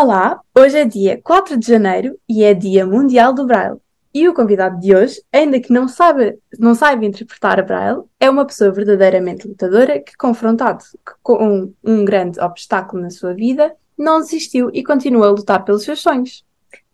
Olá, 0.00 0.40
hoje 0.56 0.78
é 0.78 0.84
dia 0.84 1.20
4 1.24 1.58
de 1.58 1.66
janeiro 1.66 2.16
e 2.28 2.44
é 2.44 2.54
Dia 2.54 2.86
Mundial 2.86 3.32
do 3.32 3.44
Braille. 3.44 3.80
E 4.14 4.28
o 4.28 4.32
convidado 4.32 4.78
de 4.78 4.94
hoje, 4.94 5.20
ainda 5.32 5.58
que 5.58 5.72
não 5.72 5.88
saiba, 5.88 6.36
não 6.56 6.72
saiba 6.72 7.04
interpretar 7.04 7.66
Braille, 7.66 8.04
é 8.20 8.30
uma 8.30 8.46
pessoa 8.46 8.70
verdadeiramente 8.70 9.48
lutadora 9.48 9.98
que, 9.98 10.16
confrontado 10.16 10.84
com 11.20 11.44
um, 11.44 11.74
um 11.82 12.04
grande 12.04 12.38
obstáculo 12.38 13.02
na 13.02 13.10
sua 13.10 13.34
vida, 13.34 13.74
não 13.98 14.20
desistiu 14.20 14.70
e 14.72 14.84
continua 14.84 15.26
a 15.26 15.30
lutar 15.32 15.64
pelos 15.64 15.82
seus 15.82 15.98
sonhos. 15.98 16.46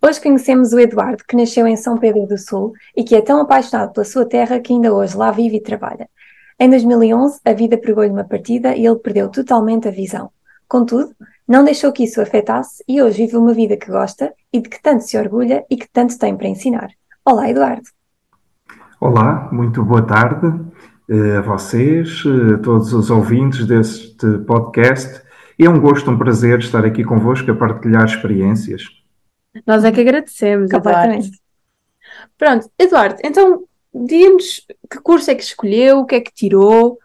Hoje 0.03 0.19
conhecemos 0.19 0.73
o 0.73 0.81
Eduardo, 0.81 1.25
que 1.29 1.37
nasceu 1.37 1.67
em 1.67 1.77
São 1.77 1.99
Pedro 1.99 2.27
do 2.27 2.39
Sul 2.39 2.73
e 2.97 3.05
que 3.05 3.15
é 3.15 3.21
tão 3.21 3.39
apaixonado 3.39 3.93
pela 3.93 4.07
sua 4.07 4.25
terra 4.25 4.59
que 4.61 4.73
ainda 4.73 4.95
hoje 4.95 5.15
lá 5.15 5.31
vive 5.31 5.59
e 5.59 5.63
trabalha. 5.63 6.09
Em 6.59 6.71
2011, 6.71 7.39
a 7.45 7.53
vida 7.53 7.77
pregou-lhe 7.77 8.09
uma 8.09 8.25
partida 8.25 8.75
e 8.75 8.87
ele 8.87 8.97
perdeu 8.97 9.29
totalmente 9.29 9.89
a 9.89 9.91
visão. 9.91 10.31
Contudo, 10.69 11.15
não 11.47 11.65
deixou 11.65 11.93
que 11.93 12.05
isso 12.05 12.21
o 12.21 12.23
afetasse 12.23 12.83
e 12.89 13.03
hoje 13.03 13.25
vive 13.25 13.37
uma 13.37 13.53
vida 13.53 13.77
que 13.77 13.91
gosta 13.91 14.33
e 14.53 14.61
de 14.61 14.69
que 14.69 14.83
tanto 14.83 15.05
se 15.05 15.17
orgulha 15.19 15.65
e 15.71 15.77
que 15.77 15.89
tanto 15.89 16.19
tem 16.19 16.37
para 16.37 16.49
ensinar. 16.49 16.89
Olá, 17.25 17.51
Eduardo. 17.51 17.89
Olá, 19.01 19.49
muito 19.53 19.85
boa 19.85 20.03
tarde 20.03 20.47
uh, 20.47 21.39
a 21.39 21.41
vocês, 21.43 22.25
uh, 22.25 22.59
todos 22.63 22.93
os 22.93 23.11
ouvintes 23.11 23.67
deste 23.67 24.39
podcast. 24.47 25.23
É 25.59 25.69
um 25.69 25.79
gosto, 25.81 26.11
um 26.11 26.19
prazer 26.19 26.59
estar 26.59 26.85
aqui 26.85 27.05
convosco 27.05 27.51
a 27.51 27.55
partilhar 27.55 28.05
experiências. 28.05 28.83
Nós 29.67 29.85
é 29.85 29.93
que 29.93 30.01
agradecemos, 30.01 30.71
Eduardo. 30.73 31.31
Pronto, 32.39 32.71
Eduardo, 32.79 33.21
então 33.23 33.65
diga-nos 33.95 34.67
que 34.91 34.99
curso 35.01 35.31
é 35.31 35.35
que 35.35 35.43
escolheu, 35.43 36.01
o 36.01 36.07
que 36.07 36.17
é 36.17 36.21
que 36.21 36.33
tirou, 36.33 36.99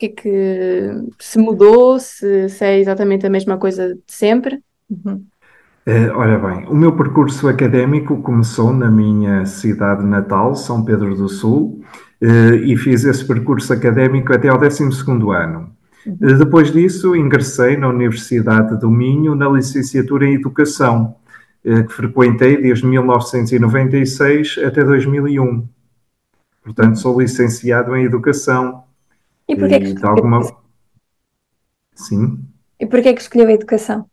que 0.00 0.06
é 0.06 0.08
que 0.08 0.90
se 1.18 1.38
mudou, 1.38 1.98
se, 1.98 2.48
se 2.48 2.64
é 2.64 2.80
exatamente 2.80 3.26
a 3.26 3.30
mesma 3.30 3.58
coisa 3.58 3.94
de 3.94 4.00
sempre? 4.06 4.60
Uhum. 4.88 5.26
Uh, 5.86 6.10
ora 6.14 6.38
bem, 6.38 6.66
o 6.68 6.74
meu 6.74 6.96
percurso 6.96 7.48
académico 7.48 8.22
começou 8.22 8.72
na 8.72 8.90
minha 8.90 9.44
cidade 9.44 10.04
natal, 10.04 10.54
São 10.54 10.84
Pedro 10.84 11.14
do 11.14 11.28
Sul, 11.28 11.82
uh, 12.22 12.54
e 12.54 12.76
fiz 12.76 13.04
esse 13.04 13.26
percurso 13.26 13.72
académico 13.72 14.32
até 14.32 14.48
ao 14.48 14.58
12 14.58 14.84
ano. 15.36 15.70
Uhum. 16.06 16.18
Uh, 16.20 16.38
depois 16.38 16.72
disso, 16.72 17.14
ingressei 17.14 17.76
na 17.76 17.88
Universidade 17.88 18.78
do 18.80 18.90
Minho 18.90 19.34
na 19.34 19.48
licenciatura 19.50 20.26
em 20.26 20.34
Educação, 20.34 21.16
que 21.62 21.92
frequentei 21.92 22.56
desde 22.56 22.86
1996 22.86 24.60
até 24.64 24.82
2001. 24.82 25.68
Portanto, 26.64 26.98
sou 26.98 27.20
licenciado 27.20 27.94
em 27.94 28.04
Educação 28.04 28.84
e 29.52 29.56
porquê 29.56 29.80
que 29.80 29.86
escolheu 29.86 30.10
alguma... 30.10 30.40
Sim. 31.94 32.38
E 32.78 32.86
porquê 32.86 33.12
que 33.12 33.20
escolheu 33.20 33.48
a 33.48 33.52
educação? 33.52 34.06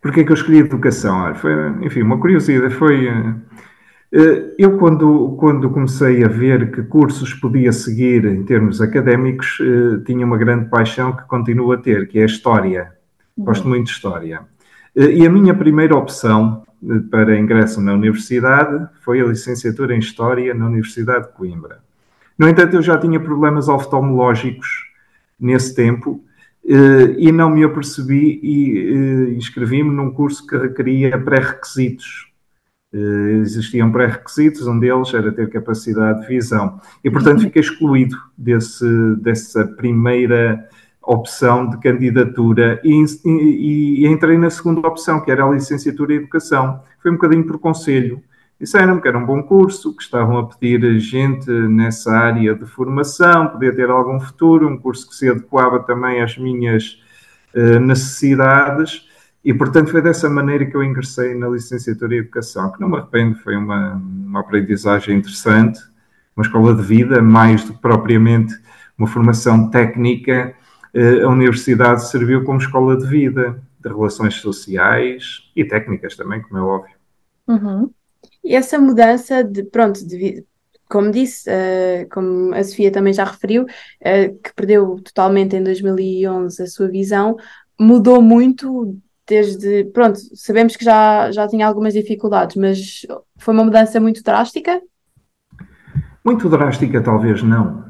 Porquê 0.00 0.24
que 0.24 0.30
eu 0.30 0.34
escolhi 0.34 0.58
a 0.58 0.60
educação? 0.60 1.34
Foi, 1.34 1.52
enfim, 1.84 2.02
uma 2.02 2.20
curiosidade. 2.20 2.74
Foi... 2.74 3.08
Uh, 3.10 4.54
eu, 4.56 4.78
quando, 4.78 5.36
quando 5.38 5.68
comecei 5.70 6.24
a 6.24 6.28
ver 6.28 6.70
que 6.70 6.82
cursos 6.84 7.34
podia 7.34 7.72
seguir 7.72 8.24
em 8.24 8.44
termos 8.44 8.80
académicos, 8.80 9.58
uh, 9.60 10.02
tinha 10.04 10.24
uma 10.24 10.38
grande 10.38 10.70
paixão 10.70 11.14
que 11.14 11.24
continuo 11.24 11.72
a 11.72 11.76
ter, 11.76 12.06
que 12.08 12.18
é 12.18 12.22
a 12.22 12.26
História. 12.26 12.92
Uhum. 13.36 13.44
Gosto 13.44 13.68
muito 13.68 13.86
de 13.86 13.92
História. 13.92 14.40
E 14.94 15.26
a 15.26 15.30
minha 15.30 15.52
primeira 15.52 15.94
opção 15.94 16.62
para 17.10 17.38
ingresso 17.38 17.82
na 17.82 17.92
universidade 17.92 18.88
foi 19.04 19.20
a 19.20 19.26
licenciatura 19.26 19.94
em 19.94 19.98
História 19.98 20.54
na 20.54 20.66
Universidade 20.66 21.26
de 21.26 21.34
Coimbra. 21.34 21.80
No 22.38 22.48
entanto, 22.48 22.76
eu 22.76 22.82
já 22.82 22.98
tinha 22.98 23.18
problemas 23.18 23.68
oftalmológicos 23.68 24.86
nesse 25.38 25.74
tempo 25.74 26.22
eh, 26.68 27.14
e 27.18 27.32
não 27.32 27.50
me 27.50 27.64
apercebi 27.64 28.40
e 28.42 28.78
eh, 28.78 29.34
inscrevi-me 29.36 29.90
num 29.90 30.10
curso 30.10 30.46
que 30.46 30.56
requeria 30.56 31.18
pré-requisitos. 31.18 32.26
Eh, 32.92 33.38
existiam 33.40 33.90
pré-requisitos, 33.90 34.66
um 34.66 34.78
deles 34.78 35.12
era 35.14 35.32
ter 35.32 35.48
capacidade 35.48 36.22
de 36.22 36.26
visão. 36.26 36.80
E, 37.04 37.10
portanto, 37.10 37.42
fiquei 37.42 37.60
excluído 37.62 38.16
desse, 38.36 39.16
dessa 39.20 39.64
primeira 39.64 40.68
opção 41.02 41.70
de 41.70 41.78
candidatura 41.78 42.80
e, 42.82 43.04
e, 43.24 44.04
e, 44.04 44.06
entrei 44.06 44.36
na 44.36 44.50
segunda 44.50 44.86
opção, 44.88 45.20
que 45.20 45.30
era 45.30 45.44
a 45.44 45.50
licenciatura 45.50 46.14
em 46.14 46.16
Educação. 46.16 46.80
Foi 47.00 47.12
um 47.12 47.14
bocadinho 47.14 47.46
por 47.46 47.58
conselho 47.58 48.20
disseram 48.60 49.00
que 49.00 49.06
era 49.06 49.18
um 49.18 49.26
bom 49.26 49.42
curso, 49.42 49.94
que 49.94 50.02
estavam 50.02 50.38
a 50.38 50.46
pedir 50.46 50.98
gente 50.98 51.50
nessa 51.50 52.12
área 52.12 52.54
de 52.54 52.64
formação, 52.66 53.48
podia 53.48 53.74
ter 53.74 53.90
algum 53.90 54.18
futuro, 54.18 54.68
um 54.68 54.78
curso 54.78 55.08
que 55.08 55.14
se 55.14 55.28
adequava 55.28 55.80
também 55.80 56.22
às 56.22 56.36
minhas 56.38 57.02
uh, 57.54 57.78
necessidades. 57.78 59.06
E, 59.44 59.52
portanto, 59.54 59.90
foi 59.90 60.02
dessa 60.02 60.28
maneira 60.28 60.64
que 60.66 60.74
eu 60.74 60.82
ingressei 60.82 61.34
na 61.34 61.48
licenciatura 61.48 62.14
em 62.14 62.18
Educação, 62.18 62.72
que 62.72 62.80
não 62.80 62.88
me 62.88 62.96
arrependo, 62.96 63.38
foi 63.38 63.56
uma, 63.56 63.94
uma 63.94 64.40
aprendizagem 64.40 65.18
interessante, 65.18 65.78
uma 66.34 66.44
escola 66.44 66.74
de 66.74 66.82
vida, 66.82 67.22
mais 67.22 67.64
do 67.64 67.74
que 67.74 67.80
propriamente 67.80 68.54
uma 68.98 69.06
formação 69.06 69.70
técnica. 69.70 70.54
Uh, 70.94 71.26
a 71.26 71.28
universidade 71.28 72.08
serviu 72.08 72.42
como 72.42 72.58
escola 72.58 72.96
de 72.96 73.06
vida, 73.06 73.62
de 73.78 73.88
relações 73.88 74.34
sociais 74.36 75.50
e 75.54 75.62
técnicas 75.62 76.16
também, 76.16 76.40
como 76.40 76.58
é 76.58 76.62
óbvio. 76.62 76.96
Uhum. 77.46 77.90
E 78.46 78.54
essa 78.54 78.78
mudança 78.78 79.42
de, 79.42 79.64
pronto, 79.64 80.06
de, 80.06 80.44
como 80.88 81.10
disse, 81.10 81.50
uh, 81.50 82.08
como 82.08 82.54
a 82.54 82.62
Sofia 82.62 82.92
também 82.92 83.12
já 83.12 83.24
referiu, 83.24 83.64
uh, 83.64 84.38
que 84.40 84.54
perdeu 84.54 85.00
totalmente 85.04 85.56
em 85.56 85.64
2011 85.64 86.62
a 86.62 86.66
sua 86.68 86.86
visão, 86.88 87.36
mudou 87.78 88.22
muito 88.22 88.96
desde, 89.26 89.84
pronto, 89.86 90.20
sabemos 90.36 90.76
que 90.76 90.84
já, 90.84 91.32
já 91.32 91.48
tinha 91.48 91.66
algumas 91.66 91.92
dificuldades, 91.92 92.54
mas 92.54 93.04
foi 93.36 93.52
uma 93.52 93.64
mudança 93.64 93.98
muito 93.98 94.22
drástica? 94.22 94.80
Muito 96.24 96.48
drástica, 96.48 97.02
talvez 97.02 97.42
não, 97.42 97.84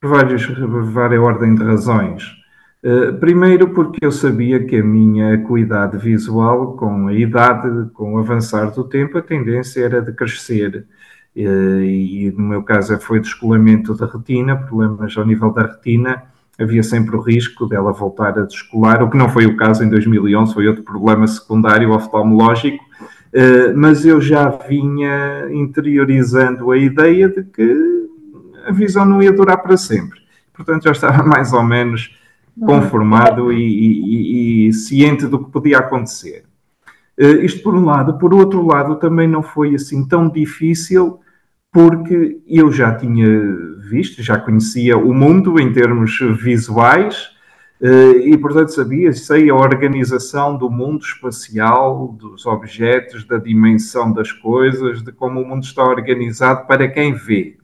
por 0.00 0.10
várias, 0.10 0.46
várias 0.92 1.20
ordem 1.20 1.56
de 1.56 1.64
razões. 1.64 2.37
Eh, 2.82 3.12
primeiro, 3.12 3.70
porque 3.70 4.04
eu 4.04 4.12
sabia 4.12 4.64
que 4.64 4.76
a 4.76 4.84
minha 4.84 5.34
acuidade 5.34 5.98
visual, 5.98 6.76
com 6.76 7.08
a 7.08 7.12
idade, 7.12 7.90
com 7.92 8.14
o 8.14 8.18
avançar 8.18 8.70
do 8.70 8.84
tempo, 8.84 9.18
a 9.18 9.22
tendência 9.22 9.84
era 9.84 10.00
de 10.00 10.12
crescer. 10.12 10.86
Uh, 11.36 11.82
e 11.82 12.34
no 12.36 12.48
meu 12.48 12.62
caso 12.64 12.98
foi 12.98 13.20
descolamento 13.20 13.94
da 13.94 14.06
retina, 14.06 14.56
problemas 14.56 15.16
ao 15.16 15.24
nível 15.24 15.52
da 15.52 15.62
retina, 15.62 16.24
havia 16.58 16.82
sempre 16.82 17.14
o 17.14 17.20
risco 17.20 17.66
dela 17.66 17.92
voltar 17.92 18.36
a 18.36 18.42
descolar, 18.42 19.04
o 19.04 19.10
que 19.10 19.16
não 19.16 19.28
foi 19.28 19.46
o 19.46 19.56
caso 19.56 19.84
em 19.84 19.88
2011, 19.88 20.52
foi 20.52 20.66
outro 20.66 20.82
problema 20.82 21.28
secundário 21.28 21.92
oftalmológico, 21.92 22.82
uh, 22.82 23.76
mas 23.76 24.04
eu 24.04 24.20
já 24.20 24.48
vinha 24.48 25.46
interiorizando 25.52 26.72
a 26.72 26.78
ideia 26.78 27.28
de 27.28 27.44
que 27.44 28.08
a 28.66 28.72
visão 28.72 29.04
não 29.04 29.22
ia 29.22 29.32
durar 29.32 29.58
para 29.58 29.76
sempre. 29.76 30.18
Portanto, 30.52 30.84
já 30.84 30.92
estava 30.92 31.22
mais 31.28 31.52
ou 31.52 31.62
menos 31.62 32.17
conformado 32.66 33.52
e, 33.52 33.62
e, 33.62 34.68
e, 34.68 34.72
ciente 34.72 35.26
do 35.26 35.44
que 35.44 35.50
podia 35.50 35.78
acontecer. 35.78 36.44
Uh, 37.18 37.44
isto 37.44 37.62
por 37.62 37.74
um 37.74 37.84
lado. 37.84 38.18
Por 38.18 38.32
outro 38.32 38.64
lado, 38.64 38.96
também 38.96 39.28
não 39.28 39.42
foi 39.42 39.74
assim 39.74 40.06
tão 40.06 40.28
difícil, 40.28 41.20
porque 41.72 42.40
eu 42.46 42.72
já 42.72 42.94
tinha 42.94 43.28
visto, 43.88 44.22
já 44.22 44.38
conhecia 44.38 44.96
o 44.96 45.12
mundo 45.12 45.60
em 45.60 45.72
termos 45.72 46.18
visuais, 46.42 47.30
uh, 47.80 48.18
e 48.20 48.36
portanto 48.38 48.70
sabia, 48.70 49.12
sei 49.12 49.50
a 49.50 49.54
organização 49.54 50.56
do 50.56 50.70
mundo 50.70 51.02
espacial, 51.02 52.16
dos 52.18 52.46
objetos, 52.46 53.24
da 53.24 53.38
dimensão 53.38 54.12
das 54.12 54.32
coisas, 54.32 55.02
de 55.02 55.12
como 55.12 55.40
o 55.40 55.46
mundo 55.46 55.64
está 55.64 55.84
organizado 55.84 56.66
para 56.66 56.88
quem 56.88 57.14
vê. 57.14 57.56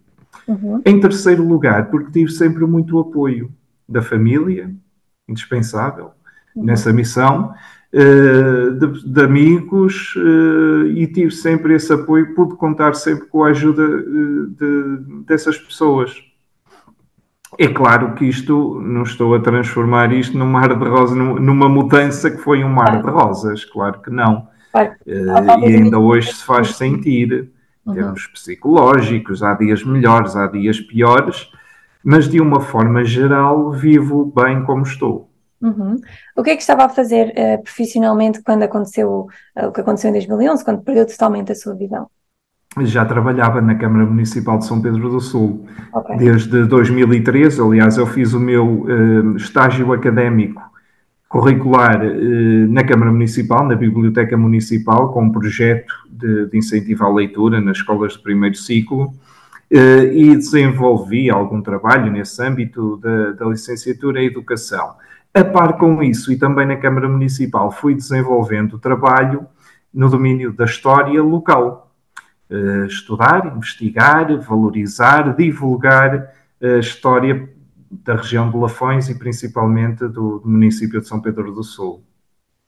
Uhum. 0.47 0.83
Em 0.85 1.01
terceiro 1.01 1.47
lugar, 1.47 1.91
porque 1.91 2.11
tive 2.11 2.31
sempre 2.31 2.67
muito 2.67 2.99
apoio 2.99 3.51
da 3.89 4.03
família, 4.03 4.75
indispensável 5.29 6.11
uhum. 6.55 6.65
nessa 6.65 6.93
missão, 6.93 7.55
uh, 7.93 8.71
de, 8.73 9.13
de, 9.13 9.23
amigos, 9.23 10.15
uh, 10.17 10.87
e 10.87 11.07
tive 11.07 11.31
sempre 11.31 11.75
esse 11.75 11.93
apoio, 11.93 12.35
pude 12.35 12.57
contar 12.57 12.95
sempre 12.95 13.27
com 13.27 13.45
a 13.45 13.49
ajuda 13.49 13.83
uh, 13.83 14.47
de, 14.49 15.25
dessas 15.27 15.59
pessoas. 15.59 16.15
É 17.59 17.69
claro 17.69 18.15
que 18.15 18.25
isto, 18.25 18.81
não 18.81 19.05
estou 19.05 19.35
a 19.35 19.41
transformar 19.41 20.13
isto 20.13 20.37
num 20.37 20.47
mar 20.47 20.77
de 20.77 20.89
rosas, 20.89 21.17
numa 21.17 21.69
mudança 21.69 22.31
que 22.31 22.39
foi 22.39 22.65
um 22.65 22.69
mar 22.69 23.01
de 23.01 23.09
rosas, 23.09 23.65
claro 23.65 24.01
que 24.01 24.11
não. 24.11 24.49
e 25.07 25.67
ainda 25.67 26.01
hoje 26.01 26.33
se 26.33 26.45
faz 26.45 26.75
sentir, 26.75 27.33
em 27.87 27.91
uhum. 27.91 27.95
termos 27.95 28.27
psicológicos, 28.27 29.43
há 29.43 29.55
dias 29.55 29.85
melhores, 29.85 30.35
há 30.35 30.49
dias 30.49 30.81
piores, 30.81 31.49
mas 32.05 32.29
de 32.29 32.41
uma 32.41 32.61
forma 32.61 33.03
geral 33.03 33.73
vivo 33.73 34.31
bem 34.37 34.63
como 34.65 34.83
estou. 34.83 35.31
Uhum. 35.63 35.97
O 36.37 36.43
que 36.43 36.51
é 36.51 36.57
que 36.57 36.61
estava 36.61 36.85
a 36.85 36.89
fazer 36.91 37.29
uh, 37.29 37.63
profissionalmente 37.63 38.43
quando 38.43 38.65
aconteceu 38.65 39.29
uh, 39.57 39.67
o 39.67 39.73
que 39.73 39.81
aconteceu 39.81 40.11
em 40.11 40.13
2011, 40.13 40.63
quando 40.63 40.83
perdeu 40.83 41.07
totalmente 41.07 41.53
a 41.53 41.55
sua 41.55 41.75
visão? 41.75 42.07
Já 42.81 43.05
trabalhava 43.07 43.63
na 43.63 43.75
Câmara 43.77 44.05
Municipal 44.05 44.59
de 44.59 44.67
São 44.67 44.83
Pedro 44.83 45.09
do 45.09 45.21
Sul 45.21 45.65
okay. 45.95 46.17
desde 46.19 46.65
2013. 46.65 47.63
Aliás, 47.63 47.97
eu 47.97 48.07
fiz 48.07 48.35
o 48.35 48.41
meu 48.41 48.83
uh, 48.83 49.37
estágio 49.37 49.91
académico 49.93 50.63
curricular 51.27 52.01
na 52.69 52.85
Câmara 52.85 53.11
Municipal, 53.11 53.67
na 53.67 53.75
Biblioteca 53.75 54.37
Municipal, 54.37 55.13
com 55.13 55.25
um 55.25 55.33
projeto 55.33 55.93
de, 56.09 56.47
de 56.47 56.57
incentivo 56.57 57.05
à 57.05 57.13
leitura 57.13 57.61
nas 57.61 57.79
escolas 57.79 58.13
de 58.13 58.23
primeiro 58.23 58.55
ciclo 58.55 59.13
e 59.77 60.37
desenvolvi 60.37 61.29
algum 61.29 61.61
trabalho 61.61 62.11
nesse 62.11 62.41
âmbito 62.43 62.97
da, 62.99 63.33
da 63.33 63.47
licenciatura 63.47 64.23
em 64.23 64.27
Educação. 64.27 64.95
A 65.35 65.43
par 65.43 65.79
com 65.79 66.01
isso, 66.01 66.31
e 66.31 66.37
também 66.37 66.65
na 66.65 66.77
Câmara 66.77 67.09
Municipal, 67.09 67.73
fui 67.73 67.93
desenvolvendo 67.95 68.79
trabalho 68.79 69.47
no 69.93 70.09
domínio 70.09 70.53
da 70.53 70.65
história 70.65 71.21
local. 71.21 71.93
Uh, 72.49 72.85
estudar, 72.85 73.53
investigar, 73.57 74.41
valorizar, 74.43 75.35
divulgar 75.35 76.31
a 76.63 76.79
história 76.79 77.49
da 77.91 78.15
região 78.15 78.51
de 78.51 78.57
Lafões 78.57 79.09
e 79.09 79.19
principalmente 79.19 80.07
do, 80.07 80.41
município 80.45 81.01
de 81.01 81.09
São 81.09 81.21
Pedro 81.21 81.53
do 81.53 81.65
Sul. 81.65 82.05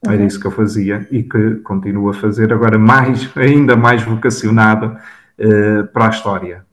Uhum. 0.04 0.12
Era 0.12 0.24
isso 0.24 0.40
que 0.40 0.46
eu 0.46 0.50
fazia 0.50 1.06
e 1.10 1.22
que 1.22 1.56
continuo 1.56 2.08
a 2.08 2.14
fazer 2.14 2.52
agora 2.52 2.78
mais, 2.78 3.30
ainda 3.36 3.76
mais 3.76 4.02
vocacionado 4.02 4.96
uh, 5.38 5.86
para 5.92 6.06
a 6.06 6.10
história. 6.10 6.66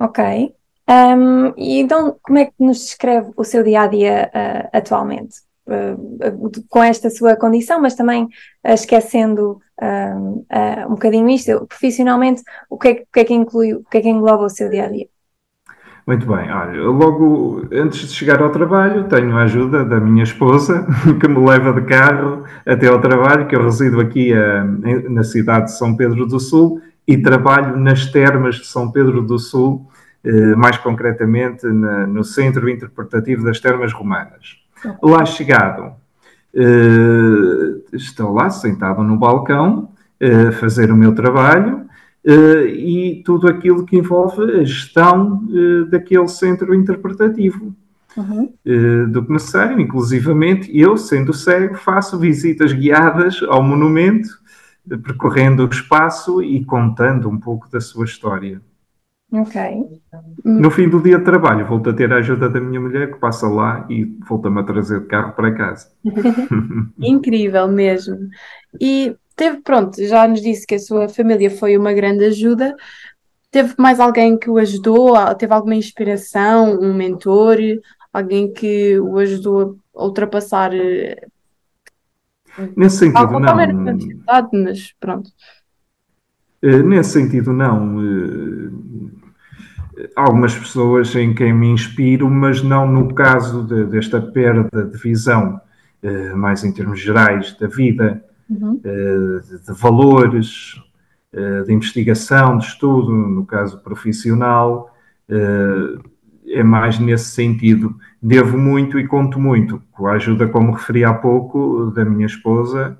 Ok. 0.00 0.54
Um, 0.88 1.52
e 1.56 1.78
então, 1.78 2.16
como 2.22 2.38
é 2.38 2.46
que 2.46 2.54
nos 2.58 2.78
descreve 2.78 3.30
o 3.36 3.44
seu 3.44 3.62
dia 3.62 3.82
a 3.82 3.86
dia 3.86 4.30
uh, 4.34 4.68
atualmente? 4.72 5.36
Uh, 5.66 6.50
com 6.68 6.82
esta 6.82 7.10
sua 7.10 7.36
condição, 7.36 7.80
mas 7.80 7.94
também 7.94 8.24
uh, 8.24 8.72
esquecendo 8.72 9.60
um 10.86 10.90
bocadinho 10.90 11.26
isto, 11.30 11.66
profissionalmente, 11.66 12.42
o 12.68 12.76
que, 12.76 12.88
é, 12.88 12.92
o 12.92 13.06
que 13.10 13.20
é 13.20 13.24
que 13.24 13.32
inclui, 13.32 13.72
o 13.72 13.82
que 13.84 13.96
é 13.96 14.00
que 14.02 14.10
engloba 14.10 14.44
o 14.44 14.50
seu 14.50 14.68
dia 14.68 14.84
a 14.84 14.88
dia? 14.90 15.06
Muito 16.06 16.26
bem, 16.26 16.52
olha, 16.52 16.82
logo 16.82 17.66
antes 17.72 18.00
de 18.00 18.14
chegar 18.14 18.42
ao 18.42 18.50
trabalho, 18.50 19.08
tenho 19.08 19.34
a 19.38 19.44
ajuda 19.44 19.82
da 19.82 19.98
minha 19.98 20.24
esposa, 20.24 20.86
que 21.18 21.26
me 21.26 21.46
leva 21.46 21.72
de 21.72 21.86
carro 21.86 22.44
até 22.66 22.88
ao 22.88 23.00
trabalho, 23.00 23.46
que 23.46 23.56
eu 23.56 23.64
resido 23.64 24.00
aqui 24.00 24.34
na 25.08 25.24
cidade 25.24 25.66
de 25.66 25.78
São 25.78 25.96
Pedro 25.96 26.26
do 26.26 26.38
Sul 26.38 26.78
e 27.10 27.20
trabalho 27.20 27.76
nas 27.76 28.06
termas 28.06 28.54
de 28.54 28.66
São 28.66 28.92
Pedro 28.92 29.20
do 29.20 29.36
Sul, 29.36 29.84
eh, 30.22 30.54
mais 30.54 30.78
concretamente 30.78 31.66
no 31.66 32.22
Centro 32.22 32.68
Interpretativo 32.70 33.44
das 33.44 33.58
Termas 33.58 33.92
Romanas. 33.92 34.58
Lá 35.02 35.24
chegado, 35.24 35.92
eh, 36.54 37.96
estou 37.96 38.32
lá 38.32 38.48
sentado 38.48 39.02
no 39.02 39.16
balcão 39.16 39.90
eh, 40.20 40.48
a 40.48 40.52
fazer 40.52 40.92
o 40.92 40.96
meu 40.96 41.14
trabalho 41.16 41.88
e 42.22 43.22
tudo 43.24 43.48
aquilo 43.48 43.86
que 43.86 43.96
envolve 43.96 44.60
a 44.60 44.62
gestão 44.62 45.42
daquele 45.88 46.28
centro 46.28 46.74
interpretativo. 46.74 47.74
Uhum. 48.16 48.52
do 49.08 49.24
que 49.24 49.32
necessário, 49.32 49.80
inclusivamente 49.80 50.68
eu, 50.76 50.96
sendo 50.96 51.32
cego, 51.32 51.76
faço 51.76 52.18
visitas 52.18 52.72
guiadas 52.72 53.40
ao 53.48 53.62
monumento, 53.62 54.28
percorrendo 54.88 55.64
o 55.64 55.70
espaço 55.70 56.42
e 56.42 56.64
contando 56.64 57.28
um 57.28 57.38
pouco 57.38 57.70
da 57.70 57.80
sua 57.80 58.04
história. 58.04 58.60
Ok. 59.32 59.60
No 60.44 60.70
fim 60.70 60.88
do 60.88 61.00
dia 61.00 61.18
de 61.18 61.24
trabalho, 61.24 61.66
volto 61.66 61.90
a 61.90 61.92
ter 61.92 62.12
a 62.12 62.16
ajuda 62.16 62.48
da 62.48 62.60
minha 62.60 62.80
mulher 62.80 63.12
que 63.12 63.18
passa 63.18 63.46
lá 63.46 63.86
e 63.88 64.04
volta-me 64.28 64.60
a 64.60 64.64
trazer 64.64 65.00
de 65.00 65.06
carro 65.06 65.32
para 65.34 65.54
casa. 65.54 65.88
Incrível 66.98 67.68
mesmo. 67.68 68.18
E 68.80 69.14
teve, 69.36 69.60
pronto, 69.60 70.04
já 70.04 70.26
nos 70.26 70.40
disse 70.40 70.66
que 70.66 70.74
a 70.74 70.80
sua 70.80 71.08
família 71.08 71.50
foi 71.50 71.76
uma 71.76 71.92
grande 71.92 72.24
ajuda. 72.24 72.74
Teve 73.52 73.74
mais 73.78 74.00
alguém 74.00 74.36
que 74.36 74.50
o 74.50 74.58
ajudou? 74.58 75.14
Teve 75.36 75.54
alguma 75.54 75.76
inspiração, 75.76 76.80
um 76.80 76.92
mentor, 76.92 77.58
alguém 78.12 78.52
que 78.52 78.98
o 78.98 79.16
ajudou 79.18 79.76
a 79.94 80.04
ultrapassar? 80.04 80.72
Eh, 82.58 82.68
Nesse 82.76 82.98
sentido, 82.98 83.38
não. 83.38 83.56
Mas 84.52 84.92
pronto. 84.98 85.30
Nesse 86.62 87.10
sentido, 87.12 87.52
não 87.52 88.00
eh, 90.00 90.10
algumas 90.14 90.54
pessoas 90.54 91.14
em 91.14 91.34
quem 91.34 91.52
me 91.52 91.68
inspiro, 91.68 92.28
mas 92.28 92.62
não 92.62 92.86
no 92.86 93.14
caso 93.14 93.64
de, 93.64 93.84
desta 93.84 94.20
perda 94.20 94.84
de 94.84 94.98
visão, 94.98 95.60
eh, 96.02 96.34
mais 96.34 96.62
em 96.64 96.72
termos 96.72 97.00
gerais 97.00 97.56
da 97.58 97.66
vida, 97.66 98.22
uhum. 98.48 98.80
eh, 98.84 99.40
de, 99.66 99.72
valores, 99.72 100.74
de 101.32 101.72
investigação, 101.72 102.58
de 102.58 102.64
estudo, 102.64 103.12
no 103.12 103.46
caso 103.46 103.80
profissional, 103.82 104.92
é 106.50 106.62
mais 106.62 106.98
nesse 106.98 107.30
sentido. 107.30 107.96
Devo 108.20 108.58
muito 108.58 108.98
e 108.98 109.06
conto 109.06 109.38
muito, 109.38 109.82
com 109.92 110.06
a 110.06 110.12
ajuda, 110.12 110.48
como 110.48 110.72
referi 110.72 111.04
há 111.04 111.14
pouco, 111.14 111.90
da 111.94 112.04
minha 112.04 112.26
esposa, 112.26 112.98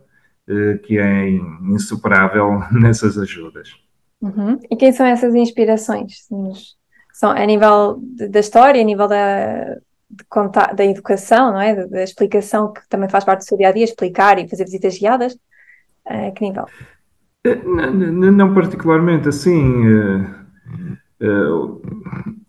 eh, 0.49 0.79
que 0.85 0.99
é 0.99 1.31
insuperável 1.62 2.62
nessas 2.73 3.19
ajudas. 3.19 3.70
Uhum. 4.20 4.58
E 4.70 4.76
quem 4.76 4.93
são 4.93 5.06
essas 5.06 5.35
inspirações? 5.35 6.26
São 7.12 7.31
a 7.31 7.44
nível 7.47 8.00
da 8.31 8.41
história, 8.41 8.81
a 8.81 8.85
nível 8.85 9.08
da, 9.08 9.79
contar, 10.29 10.75
da 10.75 10.85
educação, 10.85 11.52
não 11.52 11.61
é? 11.61 11.75
Da, 11.75 11.87
da, 11.87 12.02
explicação, 12.02 12.73
que 12.73 12.81
também 12.88 13.08
faz 13.08 13.25
parte 13.25 13.41
do 13.41 13.44
seu 13.44 13.56
dia 13.56 13.69
a 13.69 13.73
dia, 13.73 13.85
explicar 13.85 14.38
e 14.38 14.49
fazer 14.49 14.64
visitas 14.64 14.99
guiadas. 14.99 15.38
A 16.06 16.31
que 16.31 16.44
nível? 16.44 16.67
Eh, 17.44 17.56
não, 17.64 18.32
não 18.32 18.55
particularmente 18.55 19.29
assim. 19.29 19.87
Uh, 19.87 20.41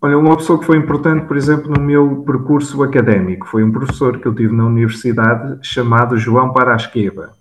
olha, 0.00 0.18
uma 0.18 0.36
pessoa 0.36 0.58
que 0.58 0.64
foi 0.64 0.78
importante, 0.78 1.26
por 1.26 1.36
exemplo, 1.36 1.70
no 1.70 1.80
meu 1.80 2.22
percurso 2.26 2.82
académico, 2.82 3.46
foi 3.46 3.62
um 3.62 3.70
professor 3.70 4.18
que 4.18 4.26
eu 4.26 4.34
tive 4.34 4.54
na 4.54 4.64
universidade 4.64 5.58
chamado 5.62 6.16
João 6.16 6.52
Parasqueva, 6.52 7.32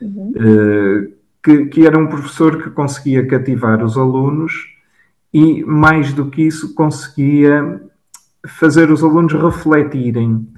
uhum. 0.00 0.32
uh, 0.36 1.12
que, 1.42 1.66
que 1.66 1.86
era 1.86 1.98
um 1.98 2.06
professor 2.06 2.62
que 2.62 2.70
conseguia 2.70 3.26
cativar 3.26 3.82
os 3.84 3.96
alunos 3.96 4.72
e, 5.32 5.64
mais 5.64 6.12
do 6.12 6.26
que 6.26 6.42
isso, 6.42 6.74
conseguia 6.74 7.80
fazer 8.46 8.90
os 8.90 9.02
alunos 9.02 9.32
refletirem. 9.32 10.48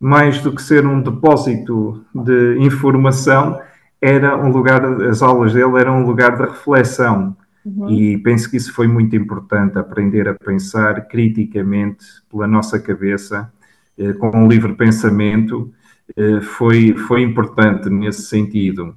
Mais 0.00 0.40
do 0.42 0.52
que 0.52 0.60
ser 0.60 0.86
um 0.86 1.00
depósito 1.00 2.04
de 2.14 2.58
informação, 2.58 3.58
era 4.02 4.36
um 4.36 4.50
lugar, 4.50 4.84
as 5.02 5.22
aulas 5.22 5.54
dele 5.54 5.78
eram 5.78 6.02
um 6.02 6.06
lugar 6.06 6.36
de 6.36 6.42
reflexão. 6.42 7.34
Uhum. 7.64 7.90
E 7.90 8.18
penso 8.18 8.50
que 8.50 8.56
isso 8.56 8.72
foi 8.72 8.86
muito 8.86 9.16
importante, 9.16 9.78
aprender 9.78 10.28
a 10.28 10.34
pensar 10.34 11.08
criticamente 11.08 12.04
pela 12.30 12.46
nossa 12.46 12.78
cabeça, 12.78 13.52
eh, 13.96 14.12
com 14.12 14.30
um 14.30 14.46
livre 14.48 14.74
pensamento, 14.74 15.72
eh, 16.16 16.40
foi, 16.40 16.94
foi 16.94 17.22
importante 17.22 17.88
nesse 17.88 18.22
sentido. 18.22 18.96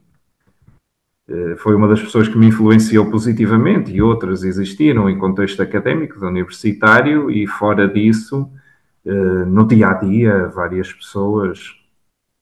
Eh, 1.27 1.55
foi 1.57 1.75
uma 1.75 1.87
das 1.87 2.01
pessoas 2.01 2.27
que 2.27 2.37
me 2.37 2.47
influenciou 2.47 3.09
positivamente 3.09 3.91
e 3.91 4.01
outras 4.01 4.43
existiram 4.43 5.09
em 5.09 5.17
contexto 5.17 5.61
académico, 5.61 6.25
universitário 6.25 7.29
e 7.29 7.45
fora 7.45 7.87
disso, 7.87 8.49
eh, 9.05 9.45
no 9.45 9.67
dia 9.67 9.89
a 9.89 9.93
dia, 9.93 10.47
várias 10.47 10.91
pessoas 10.91 11.75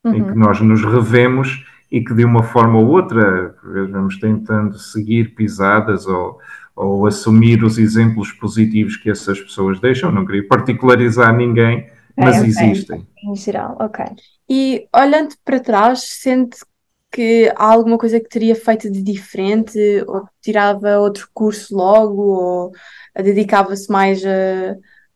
uhum. 0.03 0.13
em 0.13 0.23
que 0.23 0.29
uhum. 0.31 0.35
nós 0.35 0.61
nos 0.61 0.83
revemos 0.83 1.65
e 1.95 2.03
que 2.03 2.13
de 2.13 2.25
uma 2.25 2.43
forma 2.43 2.77
ou 2.77 2.87
outra 2.87 3.55
vamos 3.63 4.19
tentando 4.19 4.77
seguir 4.77 5.33
pisadas 5.33 6.05
ou, 6.05 6.37
ou 6.75 7.07
assumir 7.07 7.63
os 7.63 7.77
exemplos 7.77 8.33
positivos 8.33 8.97
que 8.97 9.09
essas 9.09 9.39
pessoas 9.39 9.79
deixam. 9.79 10.11
Não 10.11 10.25
queria 10.25 10.45
particularizar 10.45 11.33
ninguém, 11.33 11.89
mas 12.17 12.35
okay. 12.35 12.49
existem. 12.49 13.07
Em 13.23 13.33
geral, 13.33 13.77
ok. 13.79 14.03
E 14.49 14.85
olhando 14.93 15.35
para 15.45 15.57
trás, 15.57 16.01
sente 16.01 16.57
que 17.09 17.49
há 17.55 17.71
alguma 17.71 17.97
coisa 17.97 18.19
que 18.19 18.27
teria 18.27 18.57
feito 18.57 18.91
de 18.91 19.01
diferente, 19.01 19.79
ou 20.05 20.27
tirava 20.41 20.99
outro 20.99 21.29
curso 21.33 21.73
logo, 21.73 22.21
ou 22.21 22.71
dedicava-se 23.15 23.89
mais 23.89 24.21
a, 24.25 24.75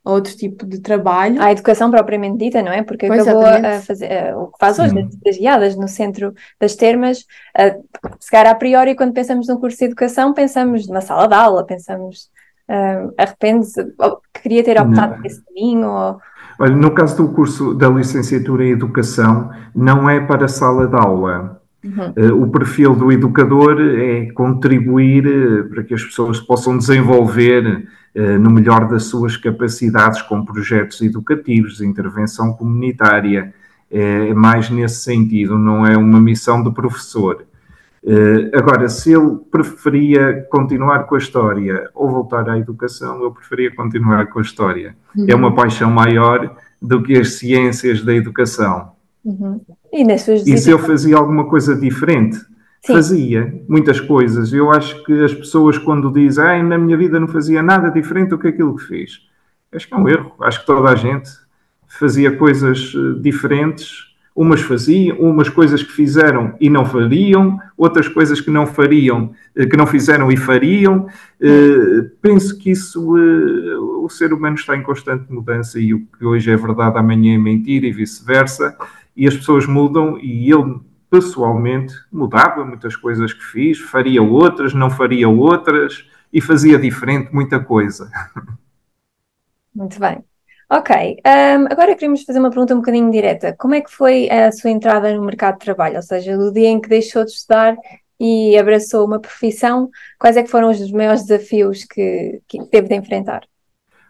a, 0.09 0.13
outro 0.13 0.35
tipo 0.35 0.65
de 0.65 0.79
trabalho? 0.79 1.41
À 1.41 1.51
educação 1.51 1.89
propriamente 1.91 2.37
dita, 2.37 2.61
não 2.61 2.71
é? 2.71 2.83
Porque 2.83 3.07
pois 3.07 3.21
acabou 3.21 3.45
a 3.45 3.79
fazer 3.81 4.35
o 4.35 4.47
que 4.47 4.57
faz 4.59 4.79
hoje, 4.79 5.07
das 5.23 5.37
guiadas 5.37 5.75
no 5.75 5.87
centro 5.87 6.33
das 6.59 6.75
termas. 6.75 7.19
Uh, 7.57 7.83
se 8.19 8.31
calhar, 8.31 8.51
a 8.51 8.55
priori, 8.55 8.95
quando 8.95 9.13
pensamos 9.13 9.47
num 9.47 9.57
curso 9.57 9.77
de 9.77 9.85
educação, 9.85 10.33
pensamos 10.33 10.87
numa 10.87 11.01
sala 11.01 11.27
de 11.27 11.35
aula, 11.35 11.65
pensamos. 11.65 12.29
Uh, 12.69 13.11
arrepende-se, 13.17 13.83
queria 14.43 14.63
ter 14.63 14.79
optado 14.79 15.15
por 15.15 15.25
esse 15.25 15.43
caminho? 15.43 15.87
Ou... 15.87 16.19
Olha, 16.59 16.75
no 16.75 16.93
caso 16.93 17.17
do 17.17 17.33
curso 17.33 17.73
da 17.73 17.89
licenciatura 17.89 18.65
em 18.65 18.71
Educação, 18.71 19.49
não 19.73 20.09
é 20.09 20.19
para 20.19 20.47
sala 20.47 20.87
de 20.87 20.95
aula. 20.95 21.58
Uhum. 21.83 22.13
Uh, 22.17 22.43
o 22.43 22.51
perfil 22.51 22.93
do 22.93 23.11
educador 23.11 23.79
é 23.79 24.31
contribuir 24.31 25.25
uh, 25.25 25.69
para 25.69 25.83
que 25.83 25.93
as 25.93 26.03
pessoas 26.03 26.39
possam 26.39 26.77
desenvolver 26.77 27.87
uh, 28.15 28.39
no 28.39 28.51
melhor 28.51 28.87
das 28.87 29.03
suas 29.03 29.37
capacidades 29.37 30.21
com 30.21 30.43
projetos 30.43 31.01
educativos, 31.01 31.77
de 31.77 31.87
intervenção 31.87 32.53
comunitária. 32.53 33.53
É, 33.91 34.29
é 34.29 34.33
mais 34.33 34.69
nesse 34.69 35.03
sentido, 35.03 35.57
não 35.57 35.85
é 35.85 35.97
uma 35.97 36.19
missão 36.19 36.61
de 36.61 36.71
professor. 36.71 37.43
agora, 38.53 38.87
se 38.87 39.11
ele 39.11 39.37
preferia 39.49 40.45
continuar 40.51 41.05
com 41.05 41.15
a 41.15 41.17
história 41.17 41.89
ou 41.95 42.11
voltar 42.11 42.47
à 42.47 42.59
educação, 42.59 43.23
eu 43.23 43.31
preferia 43.31 43.73
continuar 43.73 44.27
com 44.27 44.37
a 44.37 44.41
história. 44.43 44.95
Uhum. 45.15 45.25
É 45.27 45.33
uma 45.33 45.55
paixão 45.55 45.89
maior 45.89 46.55
do 46.79 47.01
que 47.01 47.17
as 47.17 47.33
ciências 47.33 48.03
da 48.03 48.13
educação. 48.13 48.91
Uhum. 49.23 49.61
E 49.91 50.01
E, 50.01 50.03
nas 50.03 50.21
suas 50.21 50.45
e 50.45 50.57
se 50.57 50.69
eu 50.69 50.79
fazia 50.79 51.17
alguma 51.17 51.45
coisa 51.47 51.75
diferente? 51.75 52.37
Sim. 52.81 52.93
Fazia 52.93 53.63
muitas 53.67 53.99
coisas. 53.99 54.53
Eu 54.53 54.71
acho 54.71 55.03
que 55.03 55.23
as 55.23 55.33
pessoas, 55.33 55.77
quando 55.77 56.11
dizem 56.11 56.43
ah, 56.43 56.63
na 56.63 56.77
minha 56.77 56.97
vida 56.97 57.19
não 57.19 57.27
fazia 57.27 57.61
nada 57.61 57.89
diferente 57.89 58.29
do 58.29 58.39
que 58.39 58.47
aquilo 58.47 58.75
que 58.75 58.85
fiz, 58.85 59.19
acho 59.73 59.87
que 59.87 59.93
é 59.93 59.97
um 59.97 60.07
erro. 60.07 60.33
Acho 60.39 60.61
que 60.61 60.65
toda 60.65 60.89
a 60.89 60.95
gente 60.95 61.29
fazia 61.87 62.35
coisas 62.37 62.93
eh, 62.95 63.19
diferentes 63.19 64.09
Umas 64.39 64.61
faziam, 64.61 65.17
umas 65.17 65.49
coisas 65.49 65.83
que 65.83 65.91
fizeram 65.91 66.55
e 66.61 66.69
não 66.69 66.85
fariam, 66.85 67.59
outras 67.75 68.07
coisas 68.07 68.39
que 68.39 68.49
não 68.49 68.65
fariam, 68.65 69.33
eh, 69.53 69.65
que 69.65 69.75
não 69.75 69.85
fizeram 69.85 70.31
e 70.31 70.37
fariam. 70.37 71.07
Uh, 71.41 72.09
penso 72.21 72.57
que 72.57 72.71
isso, 72.71 73.17
uh, 73.17 74.05
o 74.05 74.07
ser 74.07 74.31
humano 74.31 74.55
está 74.55 74.77
em 74.77 74.81
constante 74.81 75.29
mudança 75.29 75.77
e 75.77 75.93
o 75.93 76.05
que 76.17 76.23
hoje 76.23 76.49
é 76.49 76.55
verdade, 76.55 76.97
amanhã 76.97 77.35
é 77.35 77.37
mentira 77.37 77.85
e 77.85 77.91
vice-versa. 77.91 78.77
E 79.19 79.27
as 79.27 79.35
pessoas 79.35 79.67
mudam 79.67 80.17
e 80.17 80.49
eu, 80.49 80.81
pessoalmente, 81.09 81.93
mudava 82.09 82.63
muitas 82.63 82.95
coisas 82.95 83.33
que 83.33 83.43
fiz, 83.43 83.77
faria 83.77 84.23
outras, 84.23 84.73
não 84.73 84.89
faria 84.89 85.27
outras 85.27 86.09
e 86.31 86.39
fazia 86.39 86.79
diferente 86.79 87.29
muita 87.33 87.59
coisa. 87.59 88.09
Muito 89.75 89.99
bem. 89.99 90.23
Ok, 90.69 90.95
um, 90.95 91.65
agora 91.69 91.95
queríamos 91.95 92.23
fazer 92.23 92.39
uma 92.39 92.49
pergunta 92.49 92.73
um 92.73 92.77
bocadinho 92.77 93.11
direta. 93.11 93.53
Como 93.59 93.75
é 93.75 93.81
que 93.81 93.91
foi 93.91 94.29
a 94.29 94.53
sua 94.53 94.69
entrada 94.69 95.13
no 95.13 95.25
mercado 95.25 95.55
de 95.55 95.65
trabalho? 95.65 95.97
Ou 95.97 96.01
seja, 96.01 96.37
do 96.37 96.53
dia 96.53 96.69
em 96.69 96.79
que 96.79 96.87
deixou 96.87 97.25
de 97.25 97.31
estudar 97.31 97.75
e 98.17 98.57
abraçou 98.57 99.05
uma 99.05 99.19
profissão, 99.19 99.89
quais 100.17 100.37
é 100.37 100.43
que 100.43 100.49
foram 100.49 100.69
os 100.69 100.91
maiores 100.93 101.25
desafios 101.25 101.83
que, 101.83 102.41
que 102.47 102.63
teve 102.67 102.87
de 102.87 102.95
enfrentar? 102.95 103.48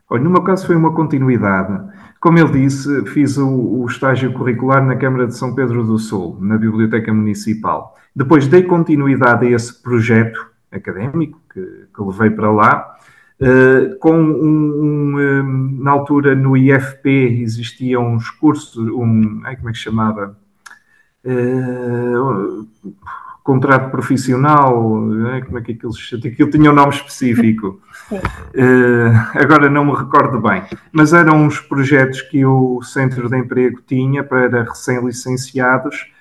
Olha, 0.10 0.24
no 0.24 0.30
meu 0.30 0.42
caso 0.42 0.66
foi 0.66 0.76
uma 0.76 0.94
continuidade. 0.94 1.80
Como 2.20 2.38
ele 2.38 2.52
disse, 2.52 3.06
fiz 3.06 3.38
o, 3.38 3.48
o, 3.48 3.86
estágio 3.86 4.34
curricular 4.34 4.84
na 4.84 4.96
Câmara 4.96 5.28
de 5.28 5.36
São 5.36 5.54
Pedro 5.54 5.86
do 5.86 5.98
Sul, 5.98 6.38
na 6.42 6.58
Biblioteca 6.58 7.14
Municipal. 7.14 7.96
Depois 8.16 8.48
dei 8.48 8.64
continuidade 8.64 9.46
a 9.46 9.52
esse 9.52 9.82
projeto 9.82 10.50
académico 10.72 11.40
que, 11.54 11.62
que 11.62 12.02
levei 12.02 12.30
para 12.32 12.52
lá 12.52 12.96
Uh, 13.42 13.98
com 14.00 14.12
um, 14.12 14.84
um, 14.84 15.18
um, 15.18 15.82
na 15.82 15.92
altura 15.92 16.36
no 16.36 16.58
IFP 16.58 17.08
existiam 17.42 18.16
uns 18.16 18.30
cursos, 18.30 18.76
um, 18.76 19.40
ai, 19.46 19.56
como 19.56 19.70
é 19.70 19.72
que 19.72 19.78
chamava? 19.78 20.38
Uh, 21.24 22.68
contrato 23.50 23.90
profissional, 23.90 24.76
como 24.76 25.58
é 25.58 25.62
que 25.62 25.72
aquilo, 25.72 25.92
aquilo 26.24 26.52
tinha 26.52 26.70
um 26.70 26.76
nome 26.76 26.94
específico. 26.94 27.82
Uh, 28.12 29.12
agora 29.34 29.72
não 29.72 29.86
me 29.86 29.96
recordo 29.96 30.40
bem, 30.40 30.62
mas 30.92 31.14
eram 31.14 31.46
uns 31.46 31.60
projetos 31.60 32.22
que 32.22 32.46
o 32.46 32.80
Centro 32.84 33.28
de 33.28 33.36
Emprego 33.36 33.82
tinha 33.88 34.24
para 34.24 34.66
recém-licenciados 34.66 36.12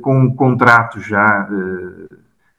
com 0.00 0.24
um 0.24 0.34
contrato 0.34 1.00
já 1.00 1.48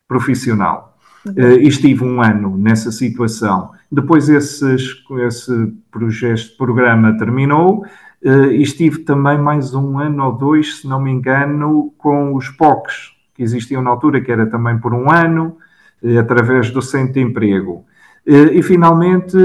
profissional. 0.08 0.98
Uh, 1.28 1.60
estive 1.62 2.06
um 2.06 2.22
ano 2.22 2.58
nessa 2.58 2.94
situação. 2.94 3.72
Depois 3.92 4.30
esses, 4.30 5.04
esse 5.26 5.74
projeto, 5.92 6.58
programa 6.58 7.18
terminou 7.18 7.86
uh, 8.26 8.52
e 8.52 8.62
estive 8.62 9.00
também 9.00 9.38
mais 9.38 9.74
um 9.74 10.00
ano 10.00 10.24
ou 10.24 10.32
dois, 10.32 10.78
se 10.78 10.88
não 10.88 11.02
me 11.02 11.12
engano, 11.12 11.94
com 11.98 12.36
os 12.36 12.50
POCs, 12.50 13.13
que 13.34 13.44
existiam 13.44 13.82
na 13.82 13.90
altura, 13.90 14.22
que 14.22 14.32
era 14.32 14.46
também 14.46 14.78
por 14.78 14.94
um 14.94 15.12
ano, 15.12 15.58
uh, 16.02 16.20
através 16.20 16.72
do 16.72 16.82
Centro 16.82 17.14
de 17.14 17.22
Emprego. 17.22 17.86
E 18.26 18.64
finalmente, 18.64 19.36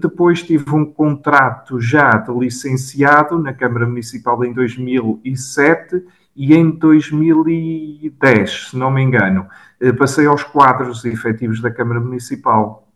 depois 0.00 0.44
tive 0.44 0.72
um 0.72 0.84
contrato 0.84 1.80
já 1.80 2.10
de 2.18 2.32
licenciado 2.32 3.36
na 3.36 3.52
Câmara 3.52 3.84
Municipal 3.84 4.44
em 4.44 4.52
2007 4.52 6.04
e 6.38 6.54
em 6.54 6.70
2010, 6.70 8.68
se 8.70 8.76
não 8.76 8.92
me 8.92 9.02
engano, 9.02 9.44
eh, 9.80 9.92
passei 9.92 10.24
aos 10.24 10.44
quadros 10.44 11.04
efetivos 11.04 11.60
da 11.60 11.68
Câmara 11.68 11.98
Municipal. 11.98 12.88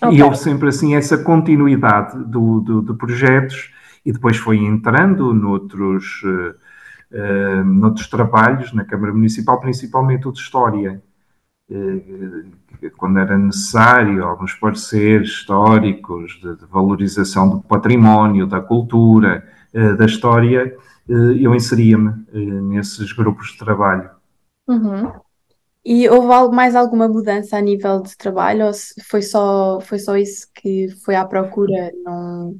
Okay. 0.00 0.18
E 0.18 0.22
houve 0.22 0.38
sempre 0.38 0.68
assim 0.68 0.94
essa 0.94 1.18
continuidade 1.18 2.16
do, 2.24 2.60
do, 2.60 2.80
de 2.80 2.94
projetos 2.94 3.72
e 4.06 4.12
depois 4.12 4.36
foi 4.36 4.58
entrando 4.58 5.34
noutros, 5.34 6.22
uh, 6.22 6.54
uh, 7.14 7.64
noutros 7.64 8.08
trabalhos 8.08 8.72
na 8.72 8.84
Câmara 8.84 9.12
Municipal, 9.12 9.60
principalmente 9.60 10.28
o 10.28 10.32
de 10.32 10.40
História. 10.40 11.02
Uh, 11.70 12.52
quando 12.96 13.18
era 13.18 13.38
necessário, 13.38 14.24
alguns 14.24 14.52
pareceres 14.54 15.30
históricos 15.30 16.38
de, 16.42 16.56
de 16.56 16.66
valorização 16.66 17.48
do 17.48 17.60
património, 17.62 18.46
da 18.46 18.60
cultura, 18.60 19.42
da 19.96 20.04
história, 20.04 20.76
eh, 21.08 21.38
eu 21.40 21.54
inseria-me 21.54 22.24
eh, 22.32 22.38
nesses 22.38 23.12
grupos 23.12 23.52
de 23.52 23.58
trabalho. 23.58 24.10
Uhum. 24.66 25.12
E 25.84 26.08
houve 26.08 26.54
mais 26.54 26.74
alguma 26.74 27.06
mudança 27.06 27.58
a 27.58 27.60
nível 27.60 28.00
de 28.00 28.16
trabalho 28.16 28.66
ou 28.66 28.72
foi 29.06 29.20
só, 29.20 29.80
foi 29.82 29.98
só 29.98 30.16
isso 30.16 30.48
que 30.54 30.88
foi 31.04 31.14
à 31.14 31.24
procura? 31.26 31.92
Não... 32.02 32.56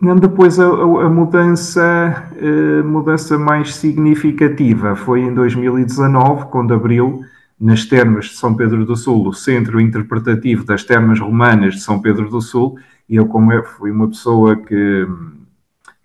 Depois 0.00 0.60
a, 0.60 0.64
a 0.64 1.10
mudança, 1.10 1.82
a 1.82 2.36
eh, 2.36 2.82
mudança 2.84 3.36
mais 3.36 3.74
significativa 3.74 4.94
foi 4.94 5.22
em 5.22 5.34
2019, 5.34 6.46
quando 6.52 6.72
abriu 6.72 7.24
nas 7.60 7.84
termas 7.84 8.26
de 8.26 8.36
São 8.36 8.54
Pedro 8.54 8.86
do 8.86 8.94
Sul, 8.94 9.26
o 9.26 9.32
Centro 9.32 9.80
Interpretativo 9.80 10.64
das 10.64 10.84
Termas 10.84 11.18
Romanas 11.18 11.74
de 11.74 11.80
São 11.80 12.00
Pedro 12.00 12.30
do 12.30 12.40
Sul, 12.40 12.78
e 13.08 13.16
eu 13.16 13.26
como 13.26 13.52
eu 13.52 13.64
fui 13.64 13.90
uma 13.90 14.06
pessoa 14.06 14.54
que 14.54 15.04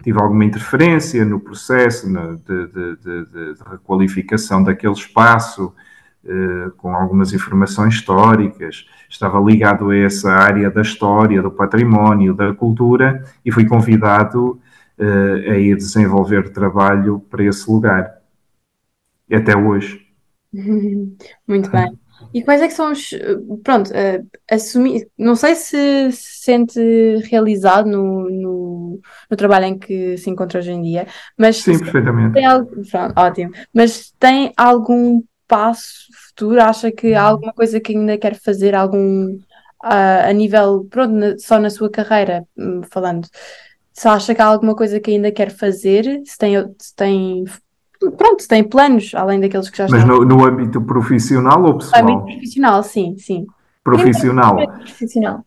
tive 0.04 0.20
alguma 0.20 0.44
interferência 0.44 1.24
no 1.24 1.40
processo 1.40 2.08
de, 2.08 2.66
de, 2.66 2.96
de, 2.96 3.26
de 3.26 3.64
requalificação 3.70 4.64
daquele 4.64 4.94
espaço, 4.94 5.72
com 6.78 6.96
algumas 6.96 7.34
informações 7.34 7.96
históricas, 7.96 8.86
estava 9.10 9.40
ligado 9.40 9.90
a 9.90 9.98
essa 9.98 10.32
área 10.32 10.72
da 10.72 10.82
história, 10.82 11.42
do 11.42 11.52
património, 11.52 12.34
da 12.34 12.54
cultura, 12.54 13.24
e 13.46 13.52
fui 13.52 13.66
convidado 13.66 14.60
eh, 14.98 15.52
a 15.52 15.58
ir 15.58 15.76
desenvolver 15.76 16.50
trabalho 16.50 17.20
para 17.30 17.44
esse 17.44 17.70
lugar. 17.70 18.22
Até 19.32 19.58
hoje. 19.58 20.06
Muito 21.48 21.70
bem. 21.72 21.98
E 22.34 22.44
quais 22.44 22.62
é 22.62 22.68
que 22.68 22.74
são 22.74 22.92
os. 22.92 23.10
Pronto, 23.64 23.90
uh, 23.90 24.28
assumir. 24.50 25.08
Não 25.18 25.36
sei 25.36 25.56
se 25.56 26.12
se 26.12 26.44
sente 26.44 26.80
realizado 27.30 27.90
no, 27.90 28.30
no, 28.30 29.02
no, 29.30 29.38
trabalho 29.38 29.66
em 29.66 29.78
que 29.78 30.16
se 30.18 30.30
encontra 30.30 30.60
hoje 30.60 30.72
em 30.72 30.82
dia, 30.82 31.08
mas. 31.38 31.58
Sim, 31.58 31.80
perfeitamente. 31.80 32.34
Tem 32.34 32.46
algo, 32.46 32.70
pronto, 32.90 33.14
ótimo. 33.18 33.52
Mas 33.74 34.14
tem 34.20 34.54
algum 34.56 35.22
passo 35.54 36.08
futuro? 36.30 36.62
Acha 36.62 36.92
que 36.92 37.14
há 37.14 37.22
alguma 37.22 37.54
coisa 37.54 37.80
que 37.80 37.96
ainda 37.96 38.18
quer 38.18 38.36
fazer? 38.36 38.74
Algum. 38.74 39.38
Uh, 39.84 40.30
a 40.30 40.34
nível. 40.34 40.88
Pronto, 40.90 41.14
na, 41.14 41.38
só 41.38 41.60
na 41.60 41.70
sua 41.70 41.90
carreira, 41.90 42.46
hum, 42.58 42.82
falando. 42.90 43.28
Se 43.92 44.08
acha 44.08 44.34
que 44.34 44.42
há 44.42 44.46
alguma 44.46 44.76
coisa 44.76 45.00
que 45.00 45.12
ainda 45.12 45.32
quer 45.32 45.52
fazer? 45.52 46.22
Se 46.26 46.38
tem, 46.38 46.56
se 46.80 46.96
tem 46.96 47.46
pronto, 48.18 48.48
tem 48.48 48.64
planos 48.64 49.12
além 49.14 49.40
daqueles 49.40 49.70
que 49.70 49.78
já 49.78 49.86
estão. 49.86 50.00
Mas 50.00 50.08
no, 50.08 50.26
no 50.26 50.46
âmbito 50.46 50.82
profissional 50.82 51.64
ou 51.64 51.78
pessoal? 51.78 52.04
No 52.04 52.12
âmbito 52.14 52.26
profissional, 52.26 52.84
sim, 52.84 53.16
sim. 53.18 53.46
Profissional? 53.84 54.56
Profissional. 54.56 55.46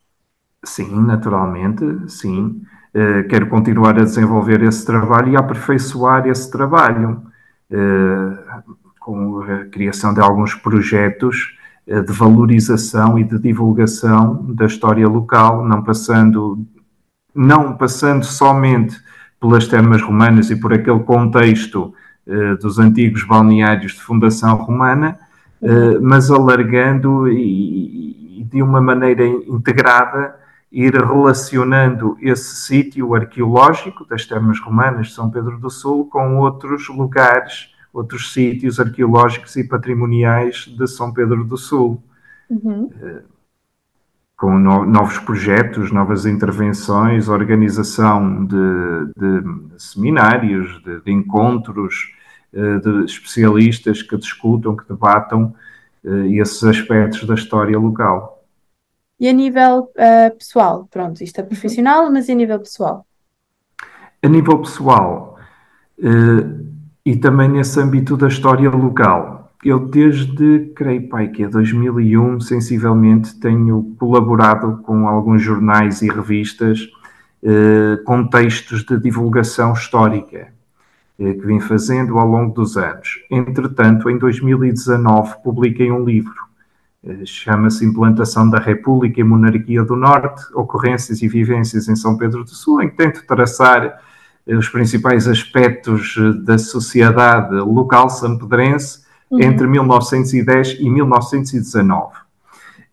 Sim, 0.65 1.01
naturalmente, 1.03 1.85
sim. 2.09 2.63
Uh, 2.95 3.27
quero 3.29 3.49
continuar 3.49 3.99
a 3.99 4.05
desenvolver 4.05 4.63
esse 4.63 4.87
trabalho 4.87 5.33
e 5.33 5.37
a 5.37 5.41
aperfeiçoar 5.41 6.27
esse 6.27 6.51
trabalho, 6.51 7.23
uh, 7.71 8.86
com 9.07 9.41
a 9.41 9.67
criação 9.67 10.13
de 10.13 10.21
alguns 10.21 10.53
projetos 10.53 11.57
uh, 11.87 12.03
de 12.03 12.13
valorização 12.13 13.17
e 13.17 13.23
de 13.23 13.39
divulgação 13.39 14.45
da 14.49 14.67
história 14.67 15.09
local, 15.09 15.65
não 15.65 15.81
passando, 15.81 16.67
não 17.33 17.77
passando 17.77 18.25
somente 18.25 18.97
pelas 19.41 19.69
termas 19.69 20.03
romanas 20.03 20.51
e 20.51 20.57
por 20.57 20.73
aquele 20.73 20.99
contexto 21.01 21.95
eh, 22.27 22.57
dos 22.57 22.79
antigos 22.79 23.23
balneários 23.23 23.93
de 23.93 24.01
fundação 24.01 24.57
romana, 24.57 25.19
eh, 25.63 25.99
mas 26.01 26.31
alargando 26.31 27.29
e, 27.29 28.41
e 28.41 28.45
de 28.45 28.63
uma 28.63 28.81
maneira 28.81 29.25
integrada 29.25 30.35
ir 30.73 30.95
relacionando 30.95 32.17
esse 32.21 32.57
sítio 32.57 33.15
arqueológico 33.15 34.05
das 34.07 34.25
termas 34.25 34.59
romanas 34.59 35.09
de 35.09 35.13
São 35.13 35.31
Pedro 35.31 35.59
do 35.59 35.71
Sul 35.71 36.07
com 36.07 36.39
outros 36.39 36.89
lugares, 36.89 37.76
outros 37.97 38.33
sítios 38.35 38.79
arqueológicos 38.79 39.57
e 39.57 39.65
patrimoniais 39.65 40.67
de 40.67 40.87
São 40.87 41.13
Pedro 41.13 41.45
do 41.45 41.57
Sul. 41.57 42.03
Uhum. 42.51 42.91
Eh, 43.03 43.23
com 44.37 44.59
no, 44.59 44.85
novos 44.85 45.19
projetos, 45.21 45.91
novas 45.91 46.27
intervenções, 46.27 47.27
organização 47.27 48.45
de, 48.45 48.57
de 49.17 49.83
seminários, 49.83 50.83
de, 50.83 51.01
de 51.01 51.11
encontros, 51.11 52.13
eh, 52.53 52.79
de 52.81 53.07
especialistas 53.07 54.03
que 54.03 54.15
discutam, 54.19 54.77
que 54.77 54.87
debatam 54.87 55.55
uh, 56.05 56.25
esses 56.41 56.63
aspectos 56.65 57.27
da 57.27 57.35
história 57.35 57.79
local. 57.79 58.45
E 59.19 59.27
a 59.27 59.33
nível 59.33 59.91
uh, 59.95 60.37
pessoal, 60.37 60.87
pronto, 60.91 61.25
isto 61.25 61.41
é 61.41 61.43
profissional, 61.43 62.13
mas 62.13 62.29
e 62.29 62.33
a 62.33 62.35
nível 62.35 62.59
pessoal? 62.59 63.07
A 64.23 64.29
nível 64.29 64.59
pessoal, 64.59 65.39
e 67.07 67.15
também 67.15 67.49
nesse 67.49 67.79
âmbito 67.81 68.17
da 68.17 68.27
história 68.27 68.69
local. 68.69 69.53
Eu 69.65 69.79
desde, 69.79 70.73
creio 70.75 71.09
pai, 71.09 71.29
que 71.29 71.45
é 71.45 71.49
2001, 71.49 72.41
sensivelmente, 72.41 73.39
tenho 73.39 73.95
colaborado 73.97 74.79
com 74.83 75.07
alguns 75.07 75.41
jornais 75.41 76.03
e 76.03 76.09
revistas 76.09 76.91
eh, 77.45 78.03
com 78.05 78.27
textos 78.27 78.85
de 78.85 78.99
divulgação 78.99 79.73
histórica 79.73 80.49
eh, 81.19 81.35
que 81.35 81.47
vim 81.47 81.61
fazendo 81.61 82.19
ao 82.19 82.27
longo 82.27 82.53
dos 82.53 82.77
anos. 82.77 83.21
Entretanto, 83.31 84.11
em 84.11 84.19
2019 84.19 85.37
publiquei 85.45 85.93
um 85.93 86.05
livro, 86.05 86.35
eh, 87.05 87.25
chama-se 87.25 87.85
Implantação 87.85 88.51
da 88.51 88.59
República 88.59 89.21
e 89.21 89.25
Monarquia 89.25 89.85
do 89.85 89.95
Norte, 89.95 90.43
Ocorrências 90.55 91.23
e 91.23 91.29
Vivências 91.29 91.89
em 91.89 91.95
São 91.95 92.19
Pedro 92.19 92.43
do 92.43 92.51
Sul, 92.51 92.83
em 92.83 92.89
que 92.91 92.97
tento 92.97 93.25
traçar 93.29 94.01
os 94.47 94.69
principais 94.69 95.27
aspectos 95.27 96.17
da 96.45 96.59
sociedade 96.59 97.55
local 97.57 98.09
sampedrense 98.09 99.01
uhum. 99.31 99.41
entre 99.41 99.67
1910 99.67 100.79
e 100.81 100.89
1919. 100.89 102.27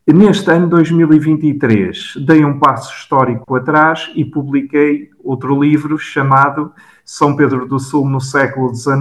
Neste 0.05 0.51
ano 0.51 0.67
2023, 0.67 2.15
dei 2.25 2.43
um 2.43 2.60
passo 2.60 2.93
histórico 2.93 3.55
atrás 3.55 4.12
e 4.15 4.25
publiquei 4.25 5.10
outro 5.24 5.62
livro 5.62 5.98
chamado 5.98 6.74
São 7.05 7.38
Pedro 7.38 7.65
do 7.65 7.79
Sul 7.79 8.10
no 8.10 8.19
século 8.19 8.74
XIX, 8.75 9.00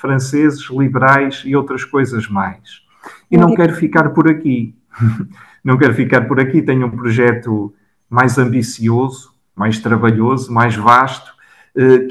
franceses, 0.00 0.70
liberais 0.70 1.42
e 1.44 1.54
outras 1.54 1.84
coisas 1.84 2.28
mais. 2.28 2.82
E 3.30 3.36
não 3.36 3.54
quero 3.54 3.74
ficar 3.74 4.10
por 4.10 4.28
aqui. 4.28 4.74
Não 5.62 5.76
quero 5.76 5.92
ficar 5.92 6.22
por 6.22 6.40
aqui. 6.40 6.62
Tenho 6.62 6.86
um 6.86 6.90
projeto 6.90 7.74
mais 8.08 8.38
ambicioso, 8.38 9.34
mais 9.54 9.78
trabalhoso, 9.78 10.50
mais 10.50 10.74
vasto, 10.76 11.32
eh, 11.32 11.37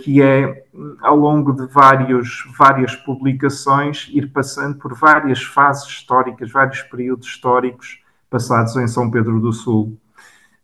que 0.03 0.21
é, 0.21 0.63
ao 1.01 1.17
longo 1.17 1.51
de 1.51 1.65
vários, 1.67 2.45
várias 2.57 2.95
publicações, 2.95 4.09
ir 4.13 4.31
passando 4.31 4.77
por 4.77 4.93
várias 4.95 5.43
fases 5.43 5.87
históricas, 5.87 6.51
vários 6.51 6.81
períodos 6.83 7.27
históricos 7.27 8.01
passados 8.29 8.75
em 8.77 8.87
São 8.87 9.11
Pedro 9.11 9.39
do 9.39 9.51
Sul. 9.51 9.97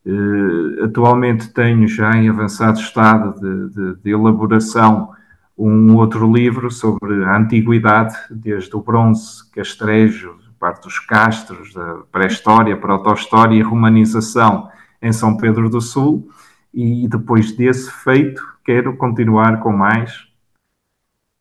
Uh, 0.05 0.83
atualmente 0.83 1.53
tenho 1.53 1.87
já 1.87 2.13
em 2.15 2.27
avançado 2.27 2.77
estado 2.77 3.39
de, 3.39 3.73
de, 3.73 4.01
de, 4.01 4.11
elaboração 4.11 5.13
um 5.57 5.95
outro 5.95 6.29
livro 6.29 6.69
sobre 6.69 7.23
a 7.23 7.37
antiguidade, 7.37 8.13
desde 8.29 8.75
o 8.75 8.81
bronze, 8.81 9.49
castrejo, 9.51 10.35
parte 10.59 10.83
dos 10.83 10.99
castros, 10.99 11.73
da 11.73 11.99
pré-história, 12.11 12.75
proto-história 12.75 13.55
e 13.55 13.61
romanização 13.61 14.69
em 15.01 15.13
São 15.13 15.37
Pedro 15.37 15.69
do 15.69 15.79
Sul. 15.79 16.29
E 16.73 17.07
depois 17.07 17.51
desse 17.51 17.91
feito, 17.91 18.41
quero 18.65 18.97
continuar 18.97 19.61
com 19.61 19.71
mais. 19.71 20.27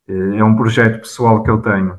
Uh, 0.08 0.34
é 0.34 0.44
um 0.44 0.54
projeto 0.54 1.00
pessoal 1.00 1.42
que 1.42 1.50
eu 1.50 1.62
tenho. 1.62 1.98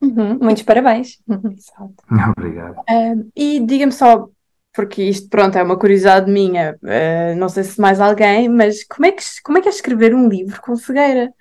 Uhum, 0.00 0.38
muitos 0.40 0.64
parabéns. 0.64 1.22
Obrigado. 2.36 2.78
Uh, 2.80 3.30
e 3.36 3.60
diga-me 3.60 3.92
só, 3.92 4.28
porque 4.74 5.04
isto, 5.04 5.28
pronto, 5.28 5.56
é 5.56 5.62
uma 5.62 5.78
curiosidade 5.78 6.30
minha, 6.30 6.76
uh, 6.82 7.38
não 7.38 7.48
sei 7.48 7.62
se 7.62 7.80
mais 7.80 8.00
alguém, 8.00 8.48
mas 8.48 8.82
como 8.84 9.06
é, 9.06 9.12
que, 9.12 9.22
como 9.44 9.58
é 9.58 9.60
que 9.60 9.68
é 9.68 9.70
escrever 9.70 10.12
um 10.12 10.28
livro 10.28 10.60
com 10.60 10.74
cegueira? 10.74 11.32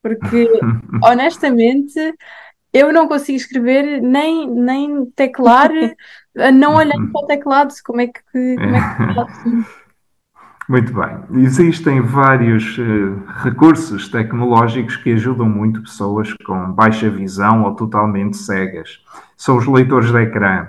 Porque, 0.00 0.48
honestamente, 1.02 1.98
eu 2.72 2.92
não 2.92 3.08
consigo 3.08 3.36
escrever 3.36 4.00
nem, 4.00 4.48
nem 4.48 5.06
teclar, 5.06 5.70
não 6.52 6.76
olhando 6.76 7.10
para 7.10 7.24
o 7.24 7.26
teclado. 7.26 7.74
Como 7.84 8.00
é 8.00 8.06
que, 8.06 8.20
como 8.32 8.76
é 8.76 8.80
que? 8.80 9.74
Muito 10.66 10.94
bem. 10.94 11.42
Existem 11.42 12.00
vários 12.00 12.78
uh, 12.78 13.22
recursos 13.42 14.08
tecnológicos 14.08 14.96
que 14.96 15.12
ajudam 15.12 15.46
muito 15.46 15.82
pessoas 15.82 16.32
com 16.46 16.72
baixa 16.72 17.10
visão 17.10 17.64
ou 17.64 17.74
totalmente 17.74 18.38
cegas. 18.38 19.04
São 19.36 19.58
os 19.58 19.66
leitores 19.66 20.10
de 20.10 20.16
ecrã, 20.22 20.68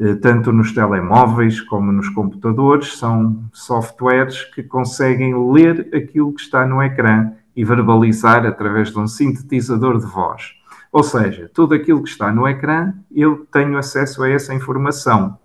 uh, 0.00 0.16
tanto 0.16 0.50
nos 0.50 0.72
telemóveis 0.72 1.60
como 1.60 1.92
nos 1.92 2.08
computadores, 2.08 2.98
são 2.98 3.44
softwares 3.52 4.42
que 4.52 4.64
conseguem 4.64 5.32
ler 5.52 5.88
aquilo 5.94 6.32
que 6.32 6.40
está 6.40 6.66
no 6.66 6.82
ecrã 6.82 7.30
e 7.54 7.64
verbalizar 7.64 8.44
através 8.44 8.90
de 8.90 8.98
um 8.98 9.06
sintetizador 9.06 10.00
de 10.00 10.06
voz. 10.06 10.54
Ou 10.90 11.04
seja, 11.04 11.48
tudo 11.54 11.72
aquilo 11.72 12.02
que 12.02 12.10
está 12.10 12.32
no 12.32 12.48
ecrã, 12.48 12.92
eu 13.14 13.46
tenho 13.52 13.78
acesso 13.78 14.24
a 14.24 14.28
essa 14.28 14.52
informação 14.52 15.38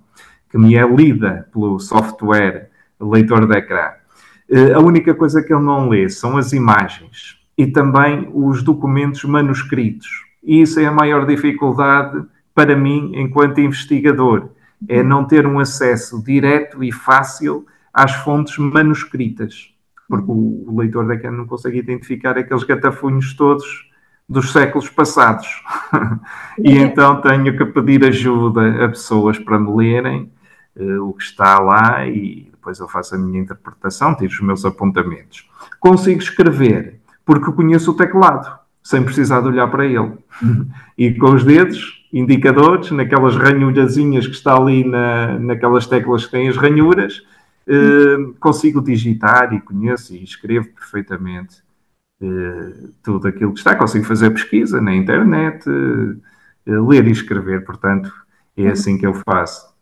que 0.50 0.58
me 0.58 0.76
é 0.76 0.88
lida 0.88 1.48
pelo 1.54 1.80
software 1.80 2.71
leitor 3.00 3.48
de 3.48 3.58
ecrã. 3.58 3.92
Eh, 4.50 4.74
a 4.74 4.80
única 4.80 5.14
coisa 5.14 5.42
que 5.42 5.54
ele 5.54 5.64
não 5.64 5.90
lê 5.90 6.10
são 6.10 6.38
as 6.38 6.54
imagens 6.54 7.38
e 7.58 7.68
também 7.68 8.30
os 8.34 8.62
documentos 8.62 9.24
manuscritos. 9.24 10.08
E 10.44 10.62
isso 10.62 10.80
é 10.80 10.86
a 10.86 10.92
maior 10.92 11.26
dificuldade 11.26 12.24
para 12.54 12.76
mim, 12.76 13.12
enquanto 13.16 13.60
investigador, 13.60 14.50
é 14.88 15.04
não 15.04 15.26
ter 15.26 15.46
um 15.46 15.60
acesso 15.60 16.24
direto 16.24 16.84
e 16.84 16.92
fácil 16.92 17.66
às 17.94 18.14
fontes 18.14 18.58
manuscritas, 18.58 19.74
porque 20.08 20.26
o, 20.28 20.76
leitor 20.78 21.08
da 21.08 21.32
não 21.32 21.48
consegue 21.48 21.80
identificar 21.80 22.38
aqueles 22.38 22.64
gatafunhos 22.64 23.34
todos 23.34 23.90
dos 24.28 24.52
séculos 24.52 24.90
passados. 24.90 25.48
e 26.60 26.78
então 26.78 27.22
tenho 27.22 27.58
que 27.58 27.66
pedir 27.66 28.06
ajuda 28.06 28.86
a 28.86 28.90
pessoas 28.90 29.38
para 29.40 29.60
me 29.60 29.76
lerem 29.76 30.32
uh, 30.76 31.10
o 31.10 31.14
que 31.14 31.24
está 31.24 31.60
lá 31.60 32.08
e 32.08 32.52
depois 32.65 32.80
eu 32.80 32.88
faço 32.88 33.13
a 33.13 33.17
minha 33.17 33.39
interpretação, 33.39 34.15
tiro 34.15 34.34
os 34.34 34.41
meus 34.41 34.65
apontamentos. 34.65 35.47
Consigo 35.80 36.19
escrever 36.19 36.99
porque 37.23 37.51
conheço 37.51 37.91
o 37.91 37.95
teclado, 37.95 38.60
sem 38.82 39.04
precisar 39.04 39.41
de 39.41 39.47
olhar 39.49 39.67
para 39.67 39.86
ele. 39.86 40.13
e 40.97 41.13
com 41.13 41.34
os 41.34 41.43
dedos, 41.43 42.08
indicadores, 42.12 42.89
naquelas 42.89 43.36
ranhurazinhas 43.36 44.25
que 44.25 44.34
está 44.34 44.56
ali 44.56 44.84
na, 44.84 45.38
naquelas 45.38 45.86
teclas 45.86 46.25
que 46.25 46.32
têm 46.32 46.49
as 46.49 46.58
ranhuras, 46.58 47.21
eh, 47.67 48.34
consigo 48.39 48.82
digitar 48.82 49.54
e 49.54 49.62
conheço 49.62 50.15
e 50.15 50.23
escrevo 50.23 50.67
perfeitamente 50.69 51.63
eh, 52.21 52.89
tudo 53.04 53.28
aquilo 53.28 53.54
que 53.54 53.60
está. 53.60 53.75
Consigo 53.75 54.06
fazer 54.06 54.32
pesquisa 54.32 54.82
na 54.82 54.95
internet, 54.95 55.67
eh, 55.69 56.80
ler 56.80 57.08
e 57.08 57.12
escrever, 57.12 57.63
portanto, 57.63 58.12
é 58.58 58.67
assim 58.69 58.97
que 58.97 59.06
eu 59.06 59.13
faço. 59.13 59.75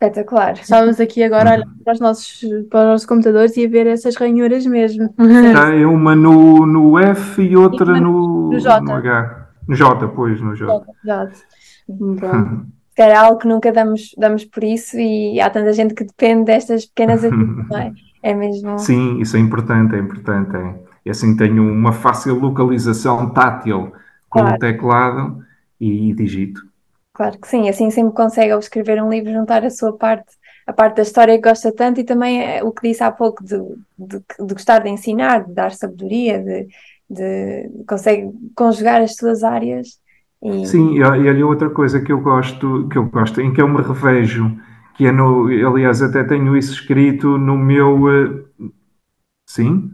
Espetacular. 0.00 0.52
Estávamos 0.52 1.00
aqui 1.00 1.24
agora 1.24 1.50
a 1.50 1.54
olhar 1.54 1.66
para 1.82 1.92
os 1.92 2.00
nossos, 2.00 2.40
para 2.70 2.80
os 2.80 2.86
nossos 2.86 3.06
computadores 3.06 3.56
e 3.56 3.66
a 3.66 3.68
ver 3.68 3.88
essas 3.88 4.14
ranhuras 4.14 4.64
mesmo. 4.64 5.12
Está 5.18 5.74
é 5.74 5.84
uma 5.84 6.14
no, 6.14 6.64
no 6.64 6.96
F 7.00 7.42
e 7.42 7.56
outra 7.56 7.98
e 7.98 8.00
no, 8.00 8.52
no, 8.52 8.60
J. 8.60 8.80
no 8.80 8.92
H. 8.92 9.48
No 9.66 9.74
J, 9.74 10.08
pois, 10.08 10.40
no 10.40 10.54
J. 10.54 10.84
Exato. 11.04 11.40
É 12.96 13.12
algo 13.12 13.38
que 13.40 13.48
nunca 13.48 13.72
damos, 13.72 14.14
damos 14.16 14.44
por 14.44 14.62
isso 14.62 14.96
e 14.96 15.40
há 15.40 15.50
tanta 15.50 15.72
gente 15.72 15.94
que 15.94 16.04
depende 16.04 16.44
destas 16.44 16.86
pequenas 16.86 17.22
atitudes, 17.26 17.68
não 17.68 17.78
é? 17.78 17.92
É 18.22 18.34
mesmo. 18.34 18.78
Sim, 18.78 19.18
isso 19.18 19.36
é 19.36 19.40
importante, 19.40 19.96
é 19.96 19.98
importante. 19.98 20.56
É. 20.56 20.74
E 21.06 21.10
assim 21.10 21.36
tenho 21.36 21.62
uma 21.62 21.90
fácil 21.90 22.38
localização 22.38 23.30
tátil 23.30 23.92
com 24.28 24.40
claro. 24.40 24.54
o 24.54 24.58
teclado 24.58 25.44
e 25.80 26.14
digito. 26.14 26.60
Claro 27.18 27.36
que 27.36 27.48
sim, 27.48 27.68
assim 27.68 27.90
sempre 27.90 28.14
consegue 28.14 28.52
ao 28.52 28.60
escrever 28.60 29.02
um 29.02 29.10
livro 29.10 29.32
juntar 29.32 29.64
a 29.64 29.70
sua 29.70 29.92
parte, 29.92 30.28
a 30.64 30.72
parte 30.72 30.98
da 30.98 31.02
história 31.02 31.34
que 31.36 31.48
gosta 31.48 31.72
tanto 31.72 31.98
e 31.98 32.04
também 32.04 32.40
eh, 32.40 32.62
o 32.62 32.70
que 32.70 32.86
disse 32.86 33.02
há 33.02 33.10
pouco 33.10 33.42
de, 33.42 33.58
de, 33.98 34.22
de 34.38 34.54
gostar 34.54 34.78
de 34.78 34.88
ensinar, 34.88 35.44
de 35.44 35.52
dar 35.52 35.72
sabedoria, 35.72 36.38
de, 36.38 36.68
de 37.10 37.84
consegue 37.88 38.30
conjugar 38.54 39.02
as 39.02 39.16
suas 39.16 39.42
áreas. 39.42 39.98
E... 40.40 40.64
Sim, 40.64 40.94
e 40.94 41.02
olha 41.02 41.44
outra 41.44 41.68
coisa 41.68 42.00
que 42.00 42.12
eu 42.12 42.20
gosto, 42.20 42.88
que 42.88 42.96
eu 42.96 43.06
gosto, 43.06 43.40
em 43.40 43.52
que 43.52 43.60
eu 43.60 43.66
me 43.66 43.82
revejo, 43.82 44.56
que 44.96 45.04
é 45.04 45.10
no, 45.10 45.48
aliás, 45.66 46.00
até 46.00 46.22
tenho 46.22 46.56
isso 46.56 46.72
escrito 46.72 47.36
no 47.36 47.58
meu. 47.58 48.04
Uh... 48.04 48.70
Sim? 49.44 49.90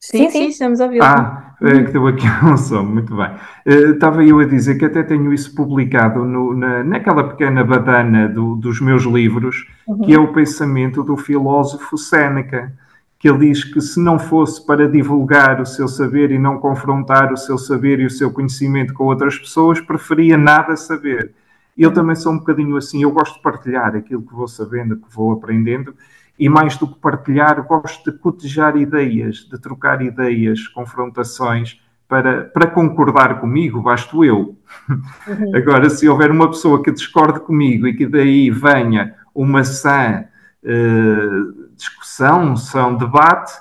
Sim, 0.00 0.18
sim, 0.18 0.30
sim, 0.30 0.48
estamos 0.48 0.80
a 0.80 0.86
ouvir. 0.86 1.02
Ah, 1.02 1.43
é 1.43 1.43
que 1.58 1.92
deu 1.92 2.06
aqui 2.06 2.26
um 2.44 2.56
som, 2.56 2.82
muito 2.82 3.14
bem. 3.14 3.30
Uh, 3.66 3.92
estava 3.92 4.24
eu 4.24 4.38
a 4.38 4.44
dizer 4.44 4.76
que 4.76 4.84
até 4.84 5.02
tenho 5.02 5.32
isso 5.32 5.54
publicado 5.54 6.24
no, 6.24 6.54
na, 6.54 6.84
naquela 6.84 7.24
pequena 7.24 7.64
badana 7.64 8.28
do, 8.28 8.56
dos 8.56 8.80
meus 8.80 9.04
livros, 9.04 9.66
uhum. 9.86 10.00
que 10.02 10.14
é 10.14 10.18
o 10.18 10.32
pensamento 10.32 11.02
do 11.02 11.16
filósofo 11.16 11.96
Séneca, 11.96 12.72
que 13.18 13.28
ele 13.28 13.48
diz 13.48 13.64
que 13.64 13.80
se 13.80 13.98
não 14.00 14.18
fosse 14.18 14.64
para 14.66 14.88
divulgar 14.88 15.60
o 15.60 15.66
seu 15.66 15.88
saber 15.88 16.30
e 16.30 16.38
não 16.38 16.58
confrontar 16.58 17.32
o 17.32 17.36
seu 17.36 17.56
saber 17.56 18.00
e 18.00 18.06
o 18.06 18.10
seu 18.10 18.30
conhecimento 18.30 18.92
com 18.92 19.04
outras 19.04 19.38
pessoas, 19.38 19.80
preferia 19.80 20.36
nada 20.36 20.76
saber. 20.76 21.32
Eu 21.76 21.88
uhum. 21.88 21.94
também 21.94 22.16
sou 22.16 22.32
um 22.32 22.38
bocadinho 22.38 22.76
assim, 22.76 23.02
eu 23.02 23.10
gosto 23.10 23.36
de 23.36 23.42
partilhar 23.42 23.96
aquilo 23.96 24.22
que 24.22 24.34
vou 24.34 24.46
sabendo, 24.46 24.96
que 24.96 25.14
vou 25.14 25.32
aprendendo, 25.32 25.94
e 26.38 26.48
mais 26.48 26.76
do 26.76 26.88
que 26.88 26.98
partilhar, 26.98 27.62
gosto 27.66 28.10
de 28.10 28.18
cotejar 28.18 28.76
ideias, 28.76 29.38
de 29.48 29.58
trocar 29.58 30.02
ideias, 30.02 30.66
confrontações, 30.68 31.80
para, 32.08 32.44
para 32.44 32.66
concordar 32.66 33.40
comigo, 33.40 33.80
basto 33.80 34.24
eu. 34.24 34.56
Uhum. 34.88 35.50
Agora, 35.56 35.88
se 35.88 36.08
houver 36.08 36.30
uma 36.30 36.48
pessoa 36.48 36.82
que 36.82 36.92
discorde 36.92 37.40
comigo 37.40 37.86
e 37.86 37.96
que 37.96 38.06
daí 38.06 38.50
venha 38.50 39.14
uma 39.34 39.64
sã 39.64 40.24
uh, 40.62 41.74
discussão, 41.74 42.52
um 42.52 42.56
sã 42.56 42.92
debate, 42.94 43.52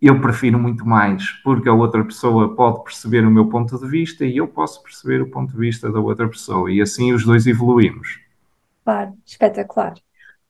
eu 0.00 0.20
prefiro 0.20 0.58
muito 0.58 0.86
mais, 0.86 1.28
porque 1.42 1.68
a 1.68 1.72
outra 1.72 2.04
pessoa 2.04 2.54
pode 2.54 2.84
perceber 2.84 3.26
o 3.26 3.30
meu 3.30 3.46
ponto 3.46 3.76
de 3.78 3.88
vista 3.88 4.24
e 4.24 4.36
eu 4.36 4.46
posso 4.46 4.82
perceber 4.82 5.20
o 5.20 5.28
ponto 5.28 5.52
de 5.52 5.58
vista 5.58 5.90
da 5.90 5.98
outra 5.98 6.28
pessoa, 6.28 6.70
e 6.70 6.80
assim 6.80 7.12
os 7.12 7.24
dois 7.24 7.46
evoluímos. 7.46 8.20
Claro, 8.84 9.12
espetacular. 9.26 9.94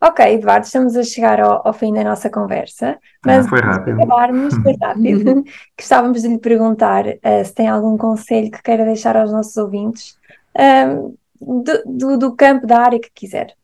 Ok, 0.01 0.25
Eduardo, 0.35 0.65
estamos 0.65 0.97
a 0.97 1.03
chegar 1.03 1.41
ao, 1.41 1.67
ao 1.67 1.73
fim 1.73 1.93
da 1.93 2.05
nossa 2.05 2.31
conversa, 2.31 2.99
Ah, 3.25 3.27
mas 3.27 3.47
foi 3.49 3.61
antes 3.61 3.79
de 3.85 3.91
rápido. 3.91 3.99
acabarmos, 4.05 4.59
foi 4.63 4.77
rápido, 4.81 5.43
gostávamos 5.77 6.23
de 6.23 6.29
lhe 6.29 6.39
perguntar 6.39 7.05
eh, 7.23 7.45
se 7.45 7.53
tem 7.55 7.67
algum 7.69 7.97
conselho 7.99 8.51
que 8.51 8.63
queira 8.63 8.85
deixar 8.85 9.17
aos 9.17 9.33
nossos 9.33 9.57
ouvintes 9.57 10.17
ahm, 10.57 11.15
do, 11.41 11.83
do, 11.87 12.19
do 12.19 12.37
campo 12.37 12.67
da 12.67 12.79
área 12.81 13.01
que 13.01 13.11
quiser. 13.13 13.57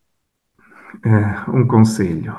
É, 1.03 1.49
um 1.51 1.67
conselho. 1.67 2.35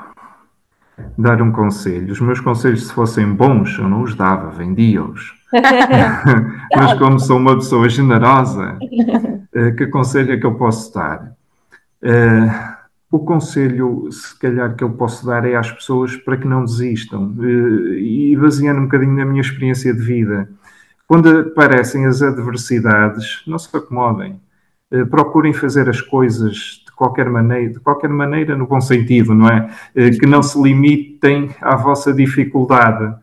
Dar 1.17 1.41
um 1.41 1.51
conselho. 1.51 2.11
Os 2.11 2.19
meus 2.19 2.39
conselhos, 2.39 2.87
se 2.87 2.93
fossem 2.93 3.31
bons, 3.33 3.77
eu 3.77 3.87
não 3.87 4.01
os 4.01 4.15
dava, 4.15 4.49
vendia-os. 4.49 5.33
Mas 6.73 6.93
como 6.93 7.19
sou 7.19 7.37
uma 7.37 7.55
pessoa 7.55 7.87
generosa, 7.89 8.83
eh, 9.53 9.71
que 9.71 9.87
conselho 9.87 10.33
é 10.33 10.37
que 10.37 10.45
eu 10.45 10.55
posso 10.55 10.93
dar? 10.93 11.33
Eh, 12.03 12.76
o 13.09 13.19
conselho, 13.19 14.09
se 14.11 14.37
calhar, 14.37 14.75
que 14.75 14.83
eu 14.83 14.89
posso 14.91 15.25
dar 15.25 15.45
é 15.45 15.55
às 15.55 15.71
pessoas 15.71 16.15
para 16.17 16.37
que 16.37 16.47
não 16.47 16.65
desistam. 16.65 17.33
Eh, 17.39 17.99
E 18.33 18.35
baseando 18.37 18.81
um 18.81 18.83
bocadinho 18.83 19.15
na 19.15 19.25
minha 19.25 19.41
experiência 19.41 19.93
de 19.93 20.01
vida, 20.01 20.49
quando 21.07 21.29
aparecem 21.39 22.05
as 22.05 22.21
adversidades, 22.21 23.43
não 23.47 23.57
se 23.57 23.75
acomodem. 23.75 24.39
Eh, 24.91 25.05
Procurem 25.05 25.53
fazer 25.53 25.89
as 25.89 26.01
coisas 26.01 26.83
de 26.85 26.91
qualquer 26.95 27.29
maneira, 27.29 27.73
de 27.73 27.79
qualquer 27.79 28.09
maneira 28.09 28.55
no 28.57 28.67
bom 28.67 28.81
sentido, 28.81 29.33
não 29.33 29.47
é? 29.49 29.69
Eh, 29.95 30.11
Que 30.11 30.25
não 30.25 30.43
se 30.43 30.61
limitem 30.61 31.49
à 31.61 31.75
vossa 31.75 32.13
dificuldade 32.13 33.15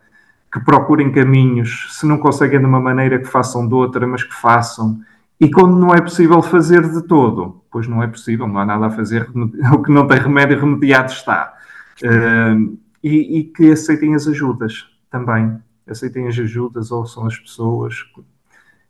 que 0.52 0.60
procurem 0.60 1.10
caminhos, 1.10 1.88
se 1.98 2.06
não 2.06 2.16
conseguem 2.16 2.60
de 2.60 2.64
uma 2.66 2.80
maneira, 2.80 3.18
que 3.18 3.26
façam 3.26 3.66
de 3.68 3.74
outra, 3.74 4.06
mas 4.06 4.22
que 4.22 4.34
façam. 4.34 5.00
E 5.44 5.50
quando 5.50 5.78
não 5.78 5.94
é 5.94 6.00
possível 6.00 6.40
fazer 6.40 6.90
de 6.90 7.06
todo, 7.06 7.62
pois 7.70 7.86
não 7.86 8.02
é 8.02 8.06
possível, 8.06 8.48
não 8.48 8.58
há 8.58 8.64
nada 8.64 8.86
a 8.86 8.90
fazer, 8.90 9.28
o 9.74 9.82
que 9.82 9.92
não 9.92 10.06
tem 10.08 10.18
remédio 10.18 10.58
remediado 10.58 11.12
está. 11.12 11.54
Uh, 12.02 12.78
e, 13.02 13.40
e, 13.40 13.44
que 13.44 13.70
aceitem 13.70 14.14
as 14.14 14.26
ajudas 14.26 14.88
também. 15.10 15.58
Aceitem 15.86 16.26
as 16.28 16.38
ajudas, 16.38 16.90
ouçam 16.90 17.26
as 17.26 17.36
pessoas. 17.38 17.94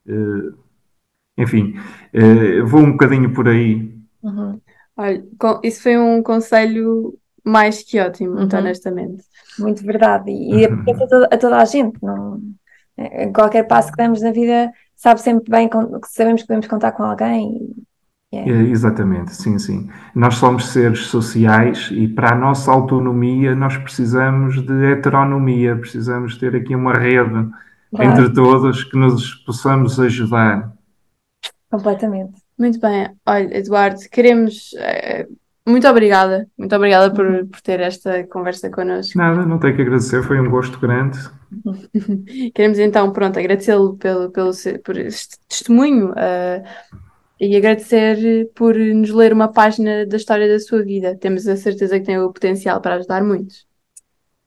Uh, 0.06 0.56
enfim, 1.36 1.74
uh, 2.14 2.64
vou 2.64 2.82
um 2.82 2.92
bocadinho 2.92 3.32
por 3.34 3.48
aí. 3.48 3.92
Uhum. 4.22 4.60
Olha, 4.96 5.24
isso 5.64 5.82
foi 5.82 5.98
um 5.98 6.22
conselho 6.22 7.18
mais 7.44 7.82
que 7.82 7.98
ótimo, 7.98 8.36
muito 8.36 8.52
uhum. 8.52 8.60
honestamente. 8.60 9.24
Muito 9.58 9.84
verdade. 9.84 10.30
E 10.30 10.66
uhum. 10.70 10.84
a, 10.88 11.08
toda, 11.08 11.28
a 11.32 11.36
toda 11.36 11.58
a 11.58 11.64
gente. 11.64 11.98
Não, 12.00 12.40
em 12.96 13.32
qualquer 13.32 13.64
passo 13.64 13.90
que 13.90 13.96
damos 13.96 14.22
na 14.22 14.30
vida, 14.30 14.70
sabe 14.96 15.20
sempre 15.20 15.50
bem, 15.50 15.68
sabemos 16.06 16.42
que 16.42 16.48
podemos 16.48 16.66
contar 16.66 16.92
com 16.92 17.02
alguém. 17.02 17.74
É. 18.32 18.48
Exatamente, 18.48 19.34
sim, 19.34 19.58
sim. 19.58 19.88
Nós 20.14 20.34
somos 20.36 20.66
seres 20.68 21.06
sociais 21.06 21.88
e 21.92 22.08
para 22.08 22.32
a 22.32 22.34
nossa 22.34 22.72
autonomia 22.72 23.54
nós 23.54 23.76
precisamos 23.76 24.60
de 24.60 24.86
heteronomia, 24.86 25.76
precisamos 25.76 26.36
ter 26.36 26.56
aqui 26.56 26.74
uma 26.74 26.94
rede 26.94 27.48
claro. 27.94 28.10
entre 28.10 28.32
todos 28.32 28.82
que 28.82 28.98
nos 28.98 29.34
possamos 29.34 30.00
ajudar. 30.00 30.72
Completamente. 31.70 32.42
Muito 32.58 32.80
bem. 32.80 33.08
Olha, 33.26 33.56
Eduardo, 33.56 34.00
queremos. 34.10 34.72
Uh, 34.72 35.43
muito 35.66 35.88
obrigada, 35.88 36.46
muito 36.58 36.76
obrigada 36.76 37.12
por, 37.12 37.46
por 37.46 37.60
ter 37.62 37.80
esta 37.80 38.24
conversa 38.26 38.70
connosco. 38.70 39.16
Nada, 39.16 39.46
não 39.46 39.58
tenho 39.58 39.74
que 39.74 39.82
agradecer, 39.82 40.22
foi 40.22 40.38
um 40.38 40.50
gosto 40.50 40.78
grande. 40.78 41.18
Queremos 42.54 42.78
então, 42.78 43.10
pronto, 43.12 43.38
agradecê-lo 43.38 43.96
pelo, 43.96 44.30
pelo, 44.30 44.50
por 44.84 44.98
este 44.98 45.38
testemunho 45.48 46.10
uh, 46.10 46.62
e 47.40 47.56
agradecer 47.56 48.50
por 48.54 48.76
nos 48.76 49.10
ler 49.10 49.32
uma 49.32 49.48
página 49.48 50.04
da 50.06 50.16
história 50.16 50.46
da 50.46 50.60
sua 50.60 50.82
vida. 50.82 51.16
Temos 51.16 51.46
a 51.48 51.56
certeza 51.56 51.98
que 51.98 52.06
tem 52.06 52.18
o 52.18 52.32
potencial 52.32 52.80
para 52.80 52.96
ajudar 52.96 53.24
muitos. 53.24 53.66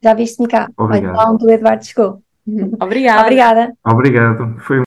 Já 0.03 0.13
viste, 0.13 0.39
Nica? 0.39 0.69
Obrigado. 0.77 1.15
Então, 1.15 1.37
do 1.37 1.49
Eduardo 1.49 1.83
chegou. 1.83 2.21
Obrigada. 2.79 3.21
Obrigada. 3.21 3.73
Obrigado. 3.83 4.55
Foi 4.59 4.79
um 4.79 4.86